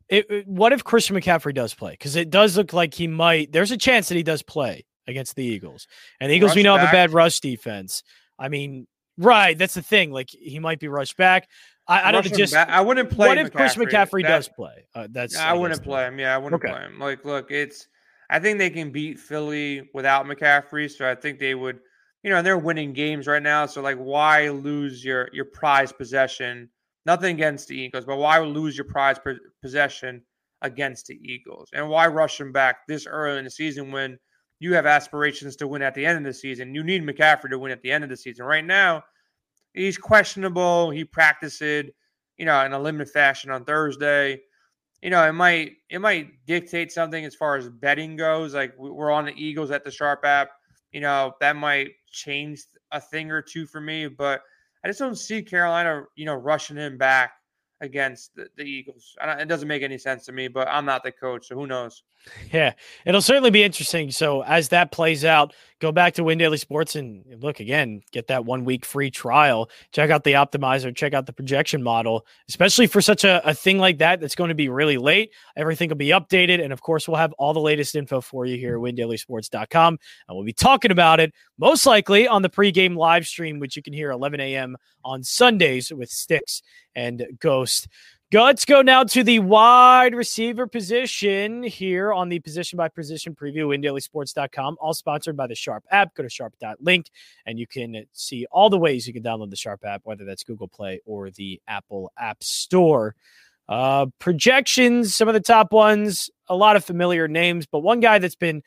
[0.08, 1.92] It, what if Christian McCaffrey does play?
[1.92, 3.50] Because it does look like he might.
[3.50, 5.88] There's a chance that he does play against the Eagles,
[6.20, 6.86] and the Eagles rush we know back.
[6.86, 8.02] have a bad rush defense.
[8.38, 8.86] I mean,
[9.18, 9.58] right?
[9.58, 10.12] That's the thing.
[10.12, 11.48] Like he might be rushed back.
[11.88, 12.52] I, I don't just.
[12.52, 12.68] Back.
[12.68, 13.28] I wouldn't play.
[13.28, 13.52] What if McCaffrey.
[13.52, 14.86] Christian McCaffrey that, does play?
[14.94, 15.36] Uh, that's.
[15.36, 16.18] I, I wouldn't play him.
[16.18, 16.72] Yeah, I wouldn't okay.
[16.72, 16.98] play him.
[16.98, 17.88] Like, look, it's.
[18.28, 21.78] I think they can beat Philly without McCaffrey, so I think they would.
[22.22, 23.66] You know, and they're winning games right now.
[23.66, 26.70] So, like, why lose your your prize possession?
[27.06, 29.16] Nothing against the Eagles, but why lose your prize
[29.62, 30.22] possession
[30.62, 31.68] against the Eagles?
[31.72, 34.18] And why rush them back this early in the season when
[34.58, 36.74] you have aspirations to win at the end of the season?
[36.74, 38.44] You need McCaffrey to win at the end of the season.
[38.44, 39.04] Right now,
[39.72, 40.90] he's questionable.
[40.90, 41.92] He practiced, you
[42.40, 44.40] know, in a limited fashion on Thursday.
[45.00, 48.52] You know, it might it might dictate something as far as betting goes.
[48.52, 50.48] Like we're on the Eagles at the Sharp app.
[50.90, 54.40] You know, that might change a thing or two for me, but
[54.84, 57.32] I just don't see Carolina, you know, rushing him back
[57.80, 59.16] against the, the Eagles.
[59.22, 62.02] it doesn't make any sense to me, but I'm not the coach, so who knows?
[62.52, 62.72] Yeah,
[63.04, 64.10] it'll certainly be interesting.
[64.10, 68.28] So as that plays out, go back to Win Daily Sports and look again, get
[68.28, 69.70] that one week free trial.
[69.92, 73.78] Check out the optimizer, check out the projection model, especially for such a, a thing
[73.78, 75.32] like that that's going to be really late.
[75.56, 76.62] Everything will be updated.
[76.62, 79.98] And of course, we'll have all the latest info for you here at windailysports.com.
[80.28, 83.82] And we'll be talking about it most likely on the pregame live stream, which you
[83.82, 84.76] can hear 11 a.m.
[85.04, 86.62] on Sundays with Sticks
[86.96, 87.86] and Ghost.
[88.32, 93.72] Let's go now to the wide receiver position here on the position by position preview
[93.72, 96.12] in dailysports.com, all sponsored by the Sharp app.
[96.16, 97.06] Go to sharp.link
[97.46, 100.42] and you can see all the ways you can download the Sharp app, whether that's
[100.42, 103.14] Google Play or the Apple App Store.
[103.68, 108.18] Uh, projections, some of the top ones, a lot of familiar names, but one guy
[108.18, 108.60] that's been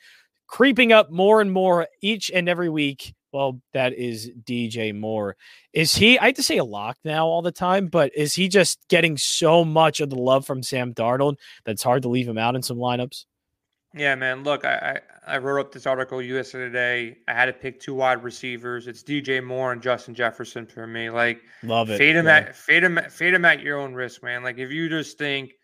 [0.46, 5.36] creeping up more and more each and every week well, that is DJ Moore.
[5.72, 8.48] Is he, I have to say a lock now all the time, but is he
[8.48, 12.28] just getting so much of the love from Sam Darnold that it's hard to leave
[12.28, 13.24] him out in some lineups?
[13.94, 14.44] Yeah, man.
[14.44, 17.18] Look, I, I, I wrote up this article USA Today.
[17.26, 18.86] I had to pick two wide receivers.
[18.86, 21.10] It's DJ Moore and Justin Jefferson for me.
[21.10, 21.98] Like, love it.
[21.98, 22.36] Fade him yeah.
[22.36, 24.44] at fade him fade him at your own risk, man.
[24.44, 25.54] Like, if you just think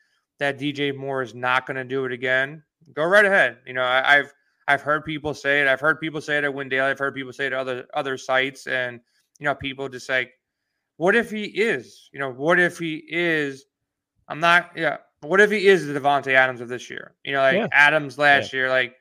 [0.41, 3.59] that DJ Moore is not going to do it again, go right ahead.
[3.65, 4.33] You know, I, I've
[4.69, 5.69] I've heard people say it.
[5.69, 6.91] I've heard people say it at Win Daily.
[6.91, 9.01] I've heard people say it at other other sites, and
[9.39, 10.33] you know, people just like,
[10.97, 12.09] what if he is?
[12.13, 13.67] You know, what if he is?
[14.29, 14.71] I'm not.
[14.75, 14.99] Yeah.
[15.21, 17.15] What if he is the Davante Adams of this year?
[17.25, 17.69] You know, like yeah.
[17.73, 18.61] Adams last yeah.
[18.61, 18.69] year.
[18.69, 18.95] Like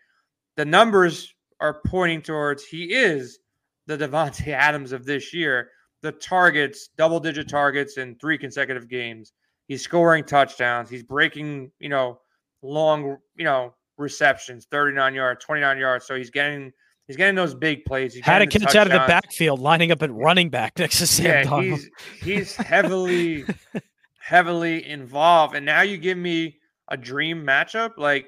[0.56, 3.40] the numbers are pointing towards he is
[3.88, 5.70] the Davante Adams of this year.
[6.02, 9.34] The targets, double digit targets in three consecutive games.
[9.68, 10.90] He's scoring touchdowns.
[10.90, 12.20] He's breaking, you know,
[12.62, 16.06] long, you know, receptions, 39 yards, 29 yards.
[16.06, 16.72] So he's getting
[17.08, 18.14] he's getting those big plays.
[18.14, 21.08] He's Had a catch out of the backfield, lining up at running back next to
[21.08, 21.64] Sam yeah, Darnold.
[21.64, 21.90] He's,
[22.22, 23.46] he's heavily,
[24.20, 25.56] heavily involved.
[25.56, 26.58] And now you give me
[26.90, 27.98] a dream matchup.
[27.98, 28.28] Like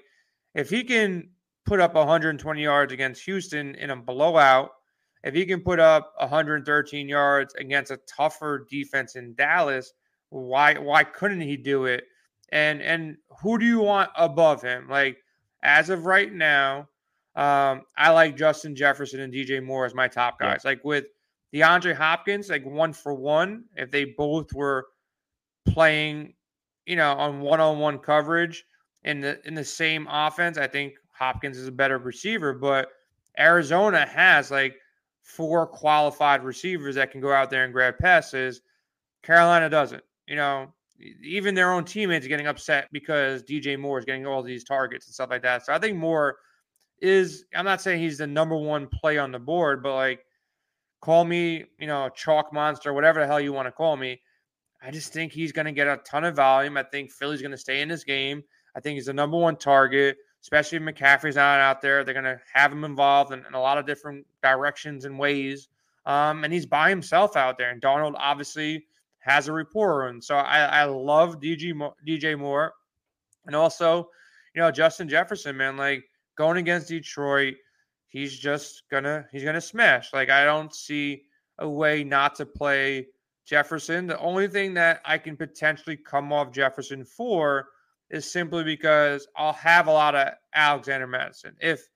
[0.56, 1.30] if he can
[1.66, 4.72] put up 120 yards against Houston in a blowout,
[5.24, 9.94] if he can put up 113 yards against a tougher defense in Dallas,
[10.30, 12.06] why why couldn't he do it?
[12.50, 14.88] And and who do you want above him?
[14.90, 15.18] Like
[15.64, 16.88] as of right now,
[17.36, 20.62] um, I like Justin Jefferson and DJ Moore as my top guys.
[20.64, 20.72] Yeah.
[20.72, 21.06] Like with
[21.54, 24.88] DeAndre Hopkins, like one for one, if they both were
[25.66, 26.34] playing,
[26.86, 28.66] you know, on one-on-one coverage
[29.04, 32.54] in the in the same offense, I think Hopkins is a better receiver.
[32.54, 32.90] But
[33.40, 34.76] Arizona has like
[35.22, 38.62] four qualified receivers that can go out there and grab passes.
[39.22, 40.04] Carolina doesn't.
[40.26, 40.74] You know,
[41.24, 45.14] even their own teammates getting upset because DJ Moore is getting all these targets and
[45.14, 45.66] stuff like that.
[45.66, 46.38] So I think Moore
[47.02, 50.22] is I'm not saying he's the number one play on the board, but like
[51.02, 54.22] call me, you know, chalk monster, whatever the hell you want to call me.
[54.82, 56.78] I just think he's going to get a ton of volume.
[56.78, 58.44] I think Philly's going to stay in this game.
[58.76, 62.04] I think he's the number one target, especially if McCaffrey's not out there.
[62.04, 65.68] They're going to have him involved in, in, a lot of different directions and ways.
[66.06, 67.72] Um, and he's by himself out there.
[67.72, 68.86] And Darnold obviously
[69.20, 70.08] has a rapport.
[70.08, 71.74] And so I, I love DJ,
[72.08, 72.74] DJ Moore.
[73.46, 74.10] And also,
[74.56, 76.04] you know, Justin Jefferson, man, like
[76.38, 77.56] going against Detroit,
[78.08, 80.14] he's just gonna he's gonna smash.
[80.14, 81.24] Like I don't see
[81.60, 83.08] a way not to play
[83.46, 84.08] Jefferson.
[84.08, 87.70] The only thing that I can potentially come off Jefferson for
[88.10, 91.56] is simply because I'll have a lot of Alexander Mattison.
[91.60, 91.88] If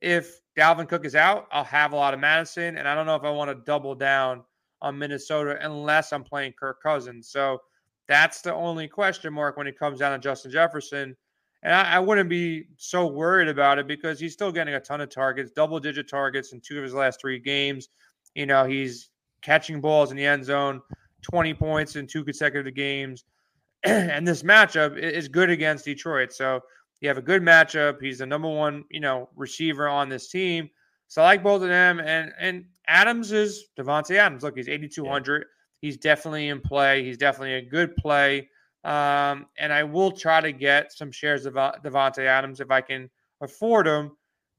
[0.00, 3.16] if Dalvin Cook is out, I'll have a lot of Mattison, and I don't know
[3.16, 4.44] if I want to double down
[4.82, 7.28] on Minnesota unless I'm playing Kirk Cousins.
[7.28, 7.60] So
[8.06, 11.16] that's the only question mark when it comes down to Justin Jefferson.
[11.62, 15.00] And I, I, wouldn't be so worried about it because he's still getting a ton
[15.00, 17.88] of targets, double digit targets in two of his last three games.
[18.34, 19.10] You know, he's
[19.42, 20.80] catching balls in the end zone,
[21.22, 23.24] 20 points in two consecutive games.
[23.84, 26.32] and this matchup is good against Detroit.
[26.32, 26.60] So
[27.00, 28.00] you have a good matchup.
[28.00, 30.70] He's the number one, you know, receiver on this team.
[31.08, 32.00] So I like both of them.
[32.00, 34.42] And and Adams is Davante Adams.
[34.42, 35.38] Look, he's 8,200.
[35.38, 35.44] Yeah.
[35.80, 37.04] He's definitely in play.
[37.04, 38.48] He's definitely a good play.
[38.84, 43.10] Um, and I will try to get some shares of Davante Adams if I can
[43.40, 44.12] afford him.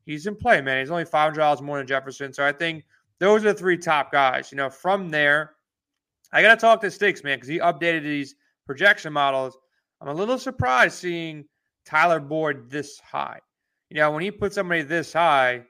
[0.06, 0.80] He's in play, man.
[0.80, 2.84] He's only five hundred dollars more than Jefferson, so I think
[3.20, 4.52] those are the three top guys.
[4.52, 5.54] You know, from there,
[6.32, 9.58] I got to talk to Sticks, man, because he updated these projection models.
[10.02, 11.46] I'm a little surprised seeing
[11.86, 13.40] Tyler Boyd this high.
[13.90, 15.64] You know, when he puts somebody this high,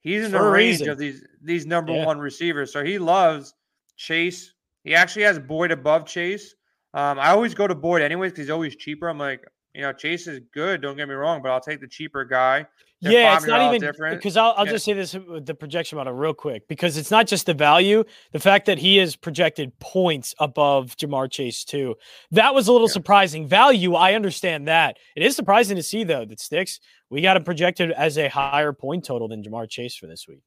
[0.00, 0.90] he's in the range reason.
[0.90, 2.06] of these these number yeah.
[2.06, 2.72] one receivers.
[2.72, 3.54] So he loves
[3.96, 4.54] Chase.
[4.84, 6.54] He actually has Boyd above Chase.
[6.94, 9.08] Um, I always go to Boyd anyways because he's always cheaper.
[9.08, 10.80] I'm like, you know, Chase is good.
[10.80, 12.66] Don't get me wrong, but I'll take the cheaper guy.
[13.02, 14.72] They're yeah, it's not even different because I'll, I'll yeah.
[14.72, 18.04] just say this with the projection model real quick because it's not just the value,
[18.32, 21.94] the fact that he is projected points above Ja'Marr Chase too.
[22.30, 22.92] That was a little yeah.
[22.92, 23.46] surprising.
[23.46, 24.98] Value, I understand that.
[25.16, 26.78] It is surprising to see though that sticks.
[27.08, 30.42] We got him projected as a higher point total than Ja'Marr Chase for this week.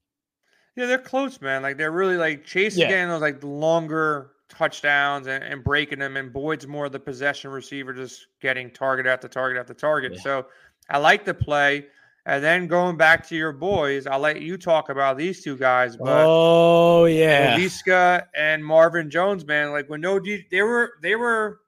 [0.76, 1.64] Yeah, they're close, man.
[1.64, 2.86] Like they're really like Chase yeah.
[2.86, 6.18] again those like longer touchdowns and, and, breaking them.
[6.18, 10.14] And Boyd's more the possession receiver, just getting target after target after target.
[10.16, 10.22] Yeah.
[10.22, 10.46] So
[10.90, 11.88] I like the play.
[12.26, 15.98] And then going back to your boys, I'll let you talk about these two guys.
[15.98, 19.72] But oh yeah, Laviska and Marvin Jones, man.
[19.72, 21.60] Like when no, they were they were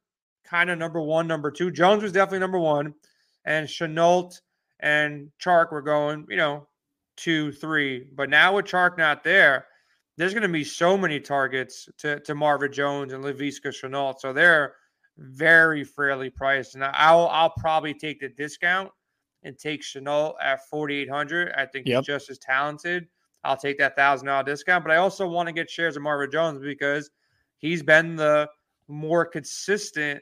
[0.46, 1.72] kind of number one, number two.
[1.72, 2.94] Jones was definitely number one,
[3.44, 4.40] and Shenault
[4.80, 6.68] and Chark were going, you know,
[7.18, 8.08] two, three.
[8.16, 9.66] But now with Chark not there,
[10.18, 14.20] there's going to be so many targets to, to Marvin Jones and Laviska Shenault.
[14.20, 14.76] So they're
[15.18, 16.76] very fairly priced.
[16.76, 18.90] And I'll I'll probably take the discount
[19.44, 21.54] and take Shenault at 4,800.
[21.56, 22.00] I think yep.
[22.00, 23.08] he's just as talented.
[23.44, 24.84] I'll take that thousand dollar discount.
[24.84, 27.10] But I also want to get shares of Marvin Jones because
[27.58, 28.50] he's been the
[28.88, 30.22] more consistent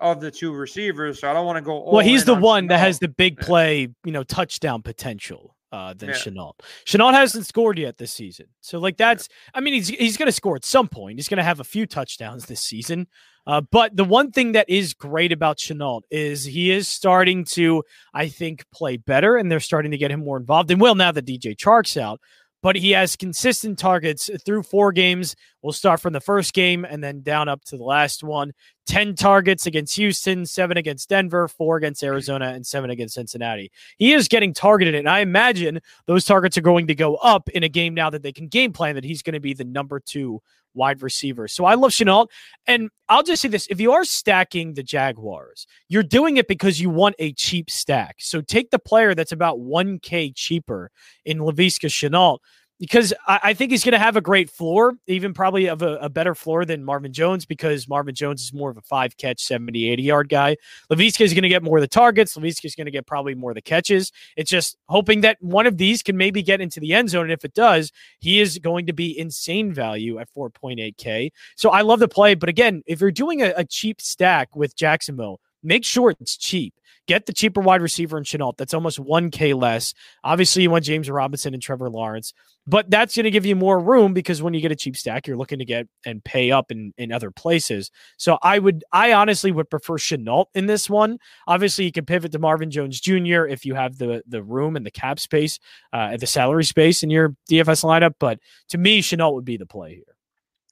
[0.00, 1.20] of the two receivers.
[1.20, 1.90] So I don't want to go.
[1.90, 2.68] well, he's the on one Shenault.
[2.70, 6.14] that has the big play, you know, touchdown potential uh, than yeah.
[6.14, 6.52] Shenault.
[6.86, 9.28] Shenault hasn't scored yet this season, so like that's.
[9.52, 11.18] I mean, he's he's going to score at some point.
[11.18, 13.08] He's going to have a few touchdowns this season.
[13.46, 17.82] Uh, but the one thing that is great about Shenault is he is starting to,
[18.14, 20.70] I think, play better, and they're starting to get him more involved.
[20.70, 22.20] And well, now that DJ Chark's out,
[22.64, 25.36] but he has consistent targets through four games.
[25.60, 28.52] We'll start from the first game and then down up to the last one.
[28.86, 33.70] 10 targets against Houston, seven against Denver, four against Arizona, and seven against Cincinnati.
[33.98, 37.64] He is getting targeted, and I imagine those targets are going to go up in
[37.64, 40.00] a game now that they can game plan that he's going to be the number
[40.00, 40.40] two
[40.74, 41.48] wide receiver.
[41.48, 42.28] So I love Shenault.
[42.66, 46.80] And I'll just say this if you are stacking the Jaguars, you're doing it because
[46.80, 48.16] you want a cheap stack.
[48.18, 50.90] So take the player that's about 1K cheaper
[51.24, 52.38] in Laviska Shenault
[52.80, 55.96] because I, I, think he's going to have a great floor, even probably of a,
[55.96, 59.40] a, better floor than Marvin Jones because Marvin Jones is more of a five catch,
[59.40, 60.56] 70, 80 yard guy.
[60.90, 62.36] Laviska is going to get more of the targets.
[62.36, 64.12] Laviska is going to get probably more of the catches.
[64.36, 67.24] It's just hoping that one of these can maybe get into the end zone.
[67.24, 71.30] And if it does, he is going to be insane value at 4.8K.
[71.56, 72.34] So I love the play.
[72.34, 76.74] But again, if you're doing a, a cheap stack with Jacksonville, make sure it's cheap.
[77.06, 78.56] Get the cheaper wide receiver in Shenault.
[78.56, 79.92] That's almost 1K less.
[80.22, 82.32] Obviously, you want James Robinson and Trevor Lawrence,
[82.66, 85.26] but that's going to give you more room because when you get a cheap stack,
[85.26, 87.90] you're looking to get and pay up in, in other places.
[88.16, 91.18] So I would, I honestly would prefer Shenault in this one.
[91.46, 93.44] Obviously, you can pivot to Marvin Jones Jr.
[93.46, 95.58] if you have the the room and the cap space,
[95.92, 98.14] uh, the salary space in your DFS lineup.
[98.18, 98.38] But
[98.68, 100.14] to me, Shenault would be the play here.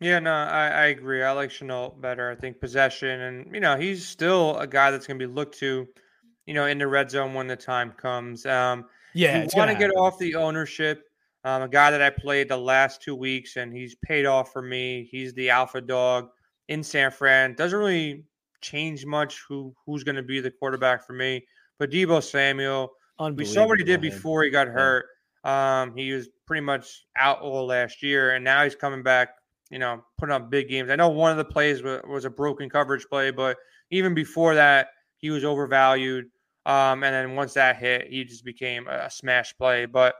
[0.02, 1.22] Yeah, no, I, I agree.
[1.22, 2.28] I like Shenault better.
[2.28, 5.58] I think possession, and you know, he's still a guy that's going to be looked
[5.58, 5.86] to,
[6.46, 8.46] you know, in the red zone when the time comes.
[8.46, 11.04] Um, yeah, you want to get off the ownership.
[11.44, 14.62] Um, a guy that I played the last two weeks, and he's paid off for
[14.62, 15.08] me.
[15.10, 16.28] He's the alpha dog
[16.68, 17.54] in San Fran.
[17.54, 18.24] Doesn't really
[18.60, 21.44] change much who who's going to be the quarterback for me.
[21.78, 22.92] But Deebo Samuel,
[23.34, 25.06] we saw what he did before he got hurt.
[25.44, 29.30] Um, he was pretty much out all last year, and now he's coming back.
[29.70, 30.90] You know, putting up big games.
[30.90, 33.56] I know one of the plays was, was a broken coverage play, but
[33.90, 34.88] even before that,
[35.22, 36.26] he was overvalued.
[36.66, 39.86] Um, and then once that hit, he just became a smash play.
[39.86, 40.16] But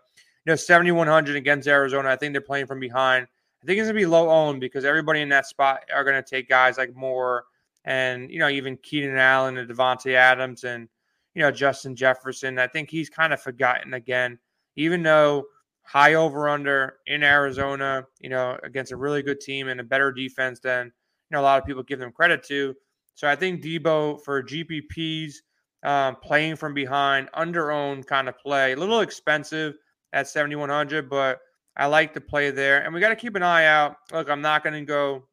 [0.46, 2.08] you know, 7,100 against Arizona.
[2.08, 3.26] I think they're playing from behind.
[3.62, 6.48] I think it's gonna be low owned because everybody in that spot are gonna take
[6.48, 7.44] guys like Moore
[7.84, 10.88] and you know even Keenan Allen and Davante Adams and
[11.34, 12.58] you know Justin Jefferson.
[12.58, 14.38] I think he's kind of forgotten again,
[14.74, 15.44] even though
[15.82, 20.10] high over under in Arizona, you know, against a really good team and a better
[20.10, 22.74] defense than you know a lot of people give them credit to.
[23.14, 25.34] So I think Deebo for GPPs
[25.82, 29.74] um, playing from behind, under owned kind of play, a little expensive
[30.12, 31.40] at 7,100, but
[31.76, 32.84] I like to play there.
[32.84, 33.96] And we got to keep an eye out.
[34.12, 35.24] Look, I'm not going to go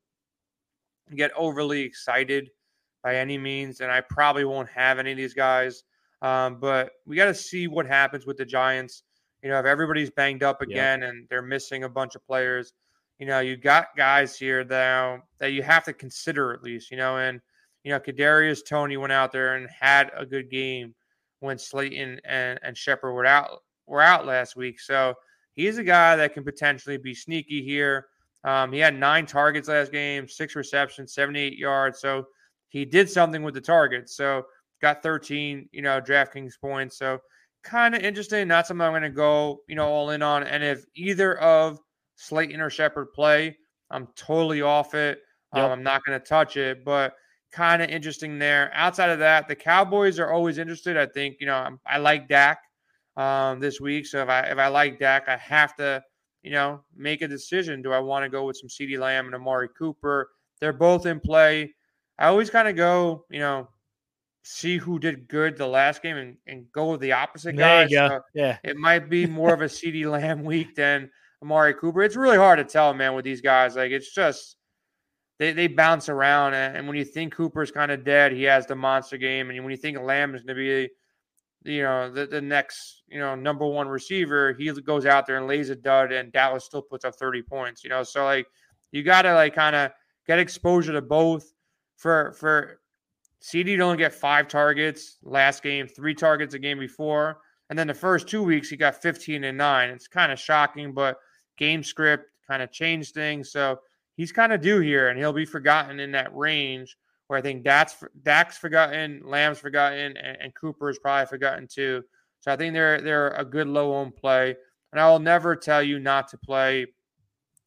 [1.15, 2.49] get overly excited
[3.03, 5.83] by any means, and I probably won't have any of these guys.
[6.21, 9.03] Um, but we got to see what happens with the Giants.
[9.41, 12.73] You know, if everybody's banged up again and they're missing a bunch of players,
[13.19, 16.91] you know, you got guys here that that you have to consider at least.
[16.91, 17.39] You know, and
[17.83, 20.93] you know, Kadarius Toney went out there and had a good game
[21.39, 24.79] when Slayton and and Shepard were out were out last week.
[24.79, 25.15] So
[25.55, 28.07] he's a guy that can potentially be sneaky here.
[28.43, 31.99] Um, he had nine targets last game, six receptions, 78 yards.
[31.99, 32.27] So
[32.69, 34.15] he did something with the targets.
[34.15, 34.43] So
[34.81, 36.97] got 13, you know, DraftKings points.
[36.97, 37.19] So
[37.63, 38.47] kind of interesting.
[38.47, 40.43] Not something I'm going to go, you know, all in on.
[40.43, 41.79] And if either of
[42.15, 43.57] Slayton or Shepard play,
[43.91, 45.19] I'm totally off it.
[45.51, 45.65] Um, yep.
[45.65, 47.13] Um, I'm not going to touch it, but
[47.51, 48.71] kind of interesting there.
[48.73, 50.97] Outside of that, the Cowboys are always interested.
[50.97, 52.59] I think, you know, I like Dak
[53.19, 54.07] um, this week.
[54.07, 56.01] So if I if I like Dak, I have to
[56.41, 57.81] you know make a decision.
[57.81, 60.29] Do I want to go with some CeeDee Lamb and Amari Cooper?
[60.59, 61.73] They're both in play.
[62.17, 63.69] I always kind of go, you know,
[64.43, 67.87] see who did good the last game and, and go with the opposite guy.
[68.09, 71.09] So yeah, it might be more of a CeeDee Lamb week than
[71.41, 72.01] Amari Cooper.
[72.01, 73.75] It's really hard to tell, man, with these guys.
[73.75, 74.55] Like it's just
[75.39, 76.53] they, they bounce around.
[76.53, 79.49] And, when you think Cooper's kind of dead, he has the monster game.
[79.49, 80.89] And when you think Lamb is going to be
[81.63, 85.47] you know, the, the next, you know, number one receiver, he goes out there and
[85.47, 88.03] lays a dud and Dallas still puts up 30 points, you know.
[88.03, 88.47] So like
[88.91, 89.91] you gotta like kind of
[90.25, 91.53] get exposure to both.
[91.97, 92.79] For for
[93.41, 97.39] CeeDee to only get five targets last game, three targets a game before.
[97.69, 99.89] And then the first two weeks he got 15 and nine.
[99.89, 101.17] It's kind of shocking, but
[101.57, 103.51] game script kind of changed things.
[103.51, 103.79] So
[104.19, 106.97] he's kind of due here and he'll be forgotten in that range
[107.27, 112.03] where I think Dak's, Dak's forgotten, Lamb's forgotten, and, and Cooper is probably forgotten too.
[112.41, 114.57] So I think they're they're a good low owned play.
[114.91, 116.85] And I will never tell you not to play,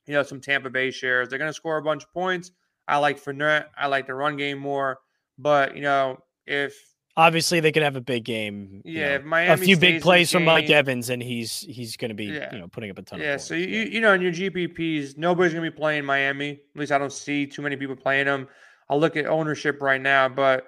[0.07, 1.31] you know, some Tampa Bay shares.
[1.31, 2.51] They're going to score a bunch of points.
[2.87, 3.69] I like Fournette.
[3.79, 4.99] I like the run game more.
[5.39, 6.77] But you know, if
[7.17, 8.83] obviously they could have a big game.
[8.85, 12.15] Yeah, you know, a few big plays from Mike Evans, and he's he's going to
[12.15, 12.53] be yeah.
[12.53, 13.21] you know putting up a ton.
[13.21, 16.51] Of Yeah, so you you know in your GPPs, nobody's going to be playing Miami.
[16.51, 18.49] At least I don't see too many people playing them.
[18.89, 20.67] I'll look at ownership right now, but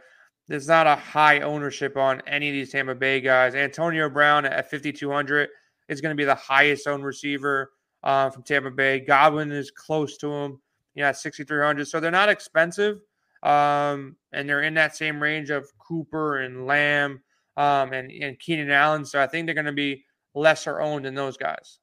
[0.49, 3.55] there's not a high ownership on any of these Tampa Bay guys.
[3.55, 5.49] Antonio Brown at 5,200
[5.88, 7.72] is going to be the highest owned receiver
[8.03, 9.01] uh, from Tampa Bay.
[9.01, 10.61] Godwin is close to him,
[10.95, 11.86] you know, at 6,300.
[11.86, 12.99] So they're not expensive.
[13.42, 17.22] Um, and they're in that same range of Cooper and Lamb
[17.57, 19.05] um, and, and Keenan Allen.
[19.05, 20.05] So I think they're going to be
[20.35, 21.78] lesser owned than those guys.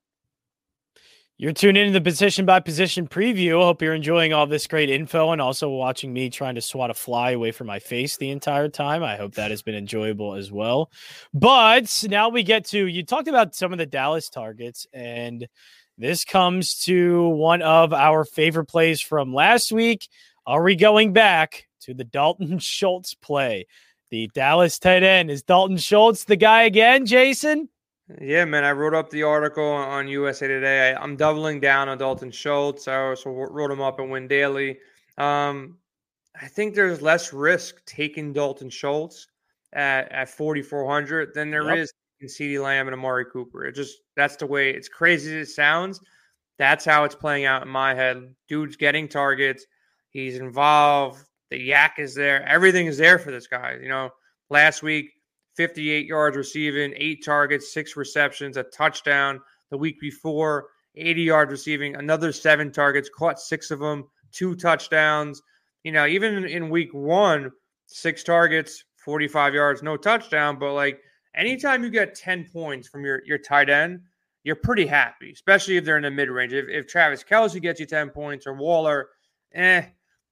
[1.41, 3.63] You're tuned into the position by position preview.
[3.63, 6.93] Hope you're enjoying all this great info and also watching me trying to swat a
[6.93, 9.01] fly away from my face the entire time.
[9.01, 10.91] I hope that has been enjoyable as well.
[11.33, 15.47] But now we get to you talked about some of the Dallas targets, and
[15.97, 20.09] this comes to one of our favorite plays from last week.
[20.45, 23.65] Are we going back to the Dalton Schultz play?
[24.11, 27.69] The Dallas tight end is Dalton Schultz the guy again, Jason?
[28.19, 28.65] Yeah, man.
[28.65, 30.91] I wrote up the article on USA Today.
[30.91, 32.89] I, am doubling down on Dalton Schultz.
[32.89, 34.79] I also wrote him up in Win Daily.
[35.17, 35.77] Um,
[36.41, 39.27] I think there's less risk taking Dalton Schultz
[39.71, 41.77] at, at 4,400 than there yep.
[41.77, 43.63] is in CeeDee Lamb and Amari Cooper.
[43.63, 46.01] It just that's the way it's crazy as it sounds.
[46.57, 48.35] That's how it's playing out in my head.
[48.49, 49.65] Dude's getting targets.
[50.09, 51.23] He's involved.
[51.51, 52.47] The yak is there.
[52.47, 53.77] Everything is there for this guy.
[53.81, 54.09] You know,
[54.49, 55.11] last week
[55.55, 59.39] 58 yards receiving, eight targets, six receptions, a touchdown.
[59.69, 65.41] The week before, 80 yards receiving, another seven targets, caught six of them, two touchdowns.
[65.83, 67.51] You know, even in week one,
[67.85, 70.57] six targets, 45 yards, no touchdown.
[70.57, 71.01] But like
[71.35, 74.01] anytime you get 10 points from your, your tight end,
[74.43, 76.53] you're pretty happy, especially if they're in the mid range.
[76.53, 79.09] If, if Travis Kelce gets you 10 points or Waller,
[79.53, 79.83] eh,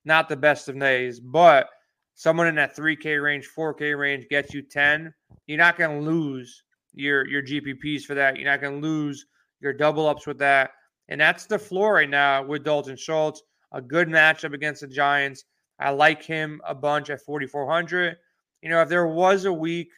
[0.06, 1.20] not the best of days.
[1.20, 1.70] But
[2.16, 5.14] someone in that 3K range, 4K range gets you 10,
[5.48, 8.38] you're not going to lose your, your GPPs for that.
[8.38, 9.26] You're not going to lose
[9.62, 10.72] your double ups with that.
[11.08, 13.42] And that's the floor right now with Dalton Schultz.
[13.72, 15.46] A good matchup against the Giants.
[15.80, 18.18] I like him a bunch at 4,400.
[18.62, 19.90] You know, if there was a week,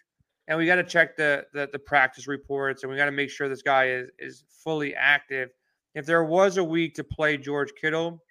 [0.48, 3.30] and we got to check the, the, the practice reports, and we got to make
[3.30, 5.50] sure this guy is is fully active.
[5.96, 8.22] If there was a week to play George Kittle,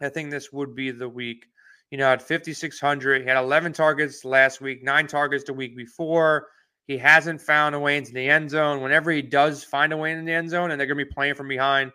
[0.00, 1.46] I think this would be the week.
[1.90, 6.48] You know, at 5,600, he had 11 targets last week, nine targets the week before.
[6.86, 8.82] He hasn't found a way into the end zone.
[8.82, 11.12] Whenever he does find a way in the end zone, and they're going to be
[11.12, 11.92] playing from behind,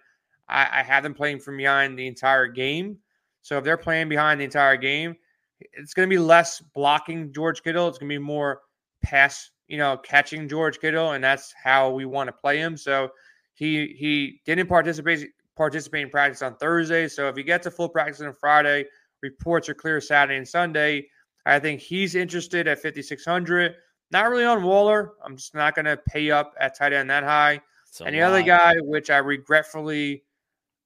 [0.48, 2.98] I, I have them playing from behind the entire game.
[3.42, 5.16] So if they're playing behind the entire game,
[5.60, 7.88] it's going to be less blocking George Kittle.
[7.88, 8.62] It's going to be more
[9.02, 12.78] pass, you know, catching George Kittle, and that's how we want to play him.
[12.78, 13.10] So
[13.54, 17.08] he he didn't participate participate in practice on Thursday.
[17.08, 18.86] So if he gets a full practice on Friday,
[19.22, 21.08] reports are clear Saturday and Sunday.
[21.46, 23.76] I think he's interested at 5,600.
[24.12, 25.14] Not really on Waller.
[25.24, 27.62] I'm just not going to pay up at tight end that high.
[28.04, 30.24] And the other guy, which I regretfully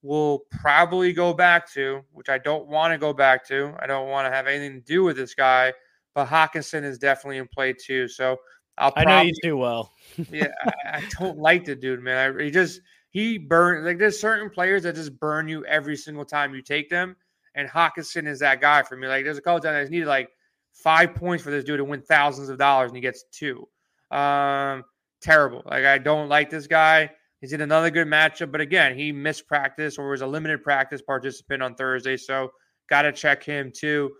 [0.01, 3.73] will probably go back to, which I don't want to go back to.
[3.79, 5.73] I don't want to have anything to do with this guy,
[6.15, 8.07] but Hockenson is definitely in play too.
[8.07, 8.37] So
[8.77, 9.93] I'll probably, I know you too well.
[10.31, 12.35] yeah, I, I, don't like the dude, man.
[12.39, 12.81] I, he just
[13.17, 16.87] he burn like there's certain players that just burn you every single time you take
[16.87, 17.15] them,
[17.55, 19.07] and Hockenson is that guy for me.
[19.07, 20.29] Like there's a couple times I just needed like
[20.71, 23.67] five points for this dude to win thousands of dollars, and he gets two.
[24.11, 24.83] Um,
[25.19, 25.63] terrible.
[25.65, 27.09] Like I don't like this guy.
[27.41, 31.01] He's in another good matchup, but again, he missed practice or was a limited practice
[31.01, 32.51] participant on Thursday, so
[32.87, 34.11] got to check him too.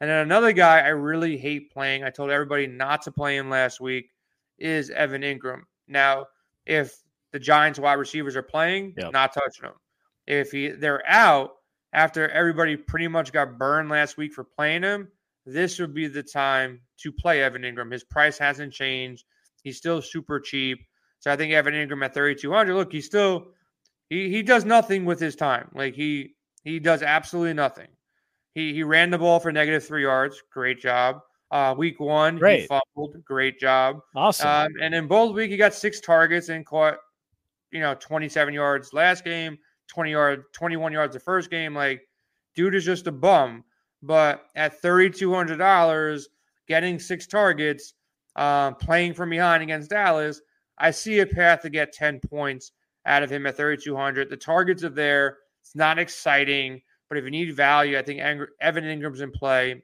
[0.00, 2.04] And then another guy I really hate playing.
[2.04, 4.12] I told everybody not to play him last week.
[4.58, 5.60] Is Evan Engram.
[5.88, 6.24] Now,
[6.64, 7.02] if
[7.36, 9.12] the Giants wide receivers are playing, yep.
[9.12, 9.74] not touching them.
[10.26, 11.50] If he they're out
[11.92, 15.08] after everybody pretty much got burned last week for playing him,
[15.44, 17.92] this would be the time to play Evan Engram.
[17.92, 19.26] His price hasn't changed.
[19.62, 20.78] He's still super cheap.
[21.18, 22.74] So I think Evan Engram at 3,200.
[22.74, 23.48] Look, he still
[24.08, 25.68] he he does nothing with his time.
[25.74, 27.88] Like he he does absolutely nothing.
[28.54, 30.42] He he ran the ball for negative three yards.
[30.50, 31.20] Great job.
[31.50, 32.62] Uh, week one, Great.
[32.62, 33.22] he fumbled.
[33.24, 34.00] Great job.
[34.14, 34.48] Awesome.
[34.48, 36.98] Um, and in both week, he got six targets and caught,
[37.76, 39.58] you know, 27 yards last game,
[39.88, 41.74] 20 yard, 21 yards the first game.
[41.74, 42.02] Like,
[42.54, 43.64] dude is just a bum.
[44.02, 46.22] But at $3,200,
[46.68, 47.94] getting six targets,
[48.36, 50.40] uh, playing from behind against Dallas,
[50.78, 52.72] I see a path to get 10 points
[53.06, 54.28] out of him at 3,200.
[54.28, 55.38] The targets are there.
[55.62, 59.82] It's not exciting, but if you need value, I think Evan Engram's in play.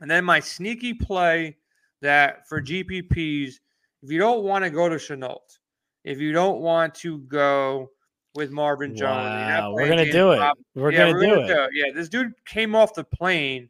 [0.00, 1.56] And then my sneaky play
[2.02, 3.54] that for GPPs,
[4.02, 5.58] if you don't want to go to Shenault,
[6.04, 7.90] if you don't want to go
[8.34, 10.40] with Marvin Jones, wow, we're gonna do it.
[10.74, 11.70] We're yeah, gonna we're do gonna it.
[11.72, 13.68] Yeah, this dude came off the plane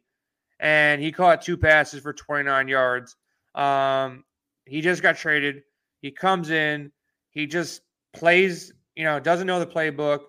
[0.59, 3.15] and he caught two passes for 29 yards.
[3.55, 4.23] Um,
[4.65, 5.63] he just got traded.
[6.01, 6.91] He comes in,
[7.31, 7.81] he just
[8.13, 10.19] plays, you know, doesn't know the playbook,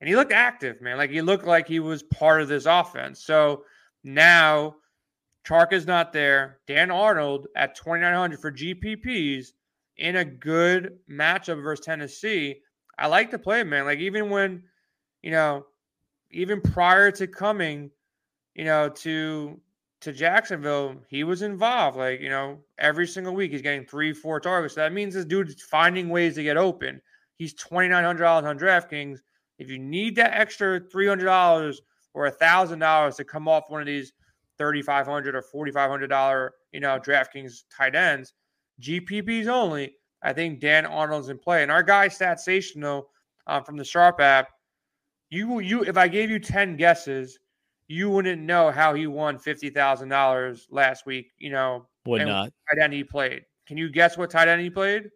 [0.00, 0.96] and he looked active, man.
[0.96, 3.22] Like he looked like he was part of this offense.
[3.22, 3.64] So
[4.02, 4.76] now
[5.46, 6.58] Chark is not there.
[6.66, 9.52] Dan Arnold at 2,900 for GPPs
[9.96, 12.60] in a good matchup versus Tennessee.
[12.98, 13.84] I like to play, man.
[13.84, 14.62] Like even when,
[15.22, 15.66] you know,
[16.30, 17.90] even prior to coming,
[18.54, 19.60] you know, to
[20.02, 21.96] to Jacksonville, he was involved.
[21.96, 24.74] Like, you know, every single week he's getting three, four targets.
[24.74, 27.00] So that means this dude's finding ways to get open.
[27.36, 29.20] He's $2,900 on DraftKings.
[29.58, 31.76] If you need that extra $300
[32.14, 34.12] or $1,000 to come off one of these
[34.58, 38.34] 3,500 or $4,500, you know, DraftKings tight ends,
[38.80, 41.62] GPPs only, I think Dan Arnold's in play.
[41.62, 43.04] And our guy, Statsational
[43.46, 44.48] um, from the Sharp app,
[45.30, 47.38] you, you, if I gave you 10 guesses,
[47.92, 51.32] you wouldn't know how he won fifty thousand dollars last week.
[51.38, 53.42] You know, would not tight end he played.
[53.66, 55.10] Can you guess what tight end he played?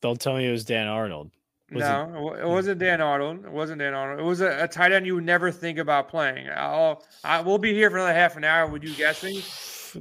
[0.00, 1.30] Don't tell me it was Dan Arnold.
[1.72, 3.44] Was no, it, it, wasn't Dan Arnold.
[3.44, 4.20] It wasn't Dan Arnold.
[4.20, 6.48] It was a, a tight end you would never think about playing.
[6.54, 9.42] I'll, I will be here for another half an hour with you guessing.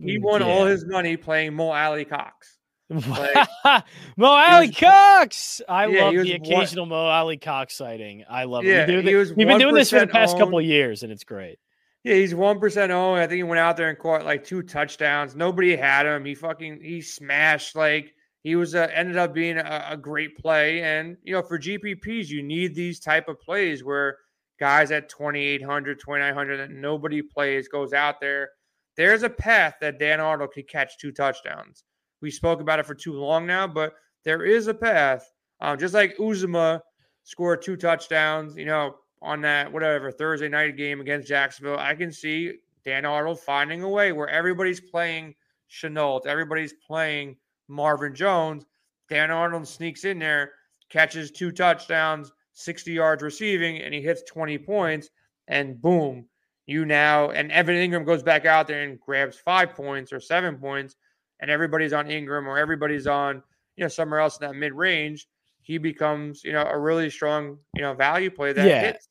[0.01, 0.47] He won yeah.
[0.47, 2.57] all his money playing Mo Alie-Cox.
[2.89, 3.47] Like,
[4.17, 5.61] Mo Alie-Cox.
[5.67, 8.23] I yeah, love the occasional one, Mo Alie-Cox sighting.
[8.29, 9.05] I love yeah, it.
[9.05, 10.43] We have been doing this for the past owned.
[10.43, 11.59] couple years, and it's great.
[12.03, 13.19] Yeah, he's one percent owned.
[13.19, 15.35] I think he went out there and caught like two touchdowns.
[15.35, 16.23] Nobody had him.
[16.23, 20.83] He fucking he smashed like he was uh, ended up being a, a great play.
[20.83, 24.17] And you know, for GPPs, you need these type of plays where
[24.59, 28.49] guys at 2,800, 2,900 that nobody plays, goes out there.
[28.95, 31.83] There's a path that Dan Arnold could catch two touchdowns.
[32.21, 33.93] We spoke about it for too long now, but
[34.23, 35.31] there is a path.
[35.61, 36.81] Um, just like Uzomah
[37.23, 42.11] scored two touchdowns, you know, on that whatever Thursday night game against Jacksonville, I can
[42.11, 45.35] see Dan Arnold finding a way where everybody's playing
[45.69, 47.35] Shenault, everybody's playing
[47.67, 48.65] Marvin Jones.
[49.09, 50.53] Dan Arnold sneaks in there,
[50.89, 55.09] catches two touchdowns, 60 yards receiving, and he hits 20 points,
[55.47, 56.27] and boom,
[56.67, 60.57] you now and Evan Engram goes back out there and grabs five points or seven
[60.57, 60.95] points,
[61.39, 63.43] and everybody's on Engram or everybody's on
[63.75, 65.27] you know somewhere else in that mid range.
[65.61, 68.81] He becomes you know a really strong you know value play that yeah.
[68.81, 69.07] hits.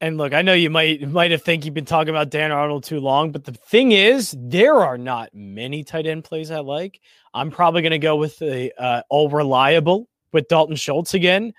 [0.00, 2.84] And look, I know you might might have think you've been talking about Dan Arnold
[2.84, 7.00] too long, but the thing is, there are not many tight end plays I like.
[7.32, 11.54] I'm probably going to go with the uh, all reliable with Dalton Schultz again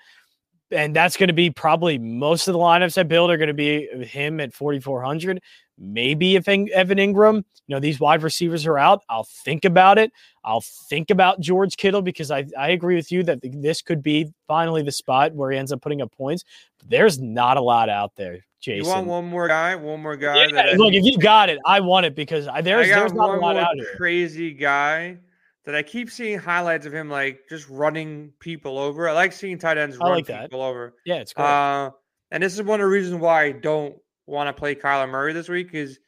[0.70, 3.54] and that's going to be probably most of the lineups I build are going to
[3.54, 5.40] be him at 4,400.
[5.78, 10.10] Maybe if Evan Engram, you know, these wide receivers are out, I'll think about it.
[10.44, 14.32] I'll think about George Kittle because I, I agree with you that this could be
[14.48, 16.44] finally the spot where he ends up putting up points.
[16.78, 18.84] But there's not a lot out there, Jason.
[18.84, 19.76] You want one more guy?
[19.76, 20.46] One more guy?
[20.46, 23.36] Yeah, look, if you got it, I want it because I, there's, I there's not
[23.36, 23.94] a lot out here.
[23.96, 25.18] Crazy guy
[25.64, 29.08] that I keep seeing highlights of him like just running people over.
[29.08, 30.94] I like seeing tight ends run like people over.
[31.04, 31.44] Yeah, it's great.
[31.44, 31.90] Uh,
[32.30, 33.96] and this is one of the reasons why I don't
[34.26, 35.98] want to play Kyler Murray this week is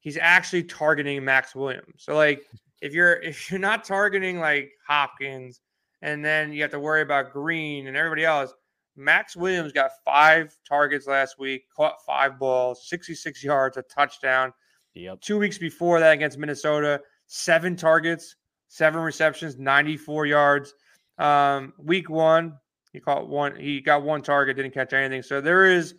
[0.00, 1.94] he's actually targeting Maxx Williams.
[1.96, 2.42] So like
[2.80, 5.60] if you're if you're not targeting like Hopkins
[6.02, 8.52] and then you have to worry about Green and everybody else,
[8.96, 14.52] Maxx Williams got five targets last week, caught five balls, 66 yards, a touchdown.
[14.94, 15.20] Yep.
[15.20, 18.34] Two weeks before that against Minnesota, seven targets,
[18.68, 20.74] seven receptions, 94 yards.
[21.18, 22.58] Um, week one,
[22.92, 23.56] he caught one.
[23.56, 25.22] He got one target, didn't catch anything.
[25.22, 25.94] So there is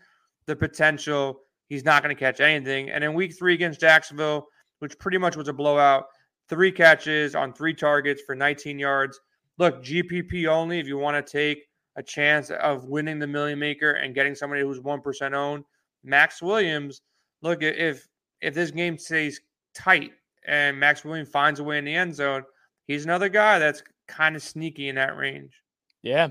[0.45, 2.89] the potential he's not going to catch anything.
[2.89, 4.47] And in week three against Jacksonville,
[4.79, 6.05] which pretty much was a blowout,
[6.47, 9.19] three catches on three targets for 19 yards.
[9.57, 13.91] Look, GPP only if you want to take a chance of winning the million maker
[13.91, 15.65] and getting somebody who's 1% owned.
[16.03, 17.01] Maxx Williams,
[17.41, 18.07] look, if
[18.41, 19.41] if this game stays
[19.75, 20.13] tight
[20.47, 22.43] and Maxx Williams finds a way in the end zone,
[22.89, 25.53] he's another guy that's kind of sneaky in that range.
[26.01, 26.29] Yeah,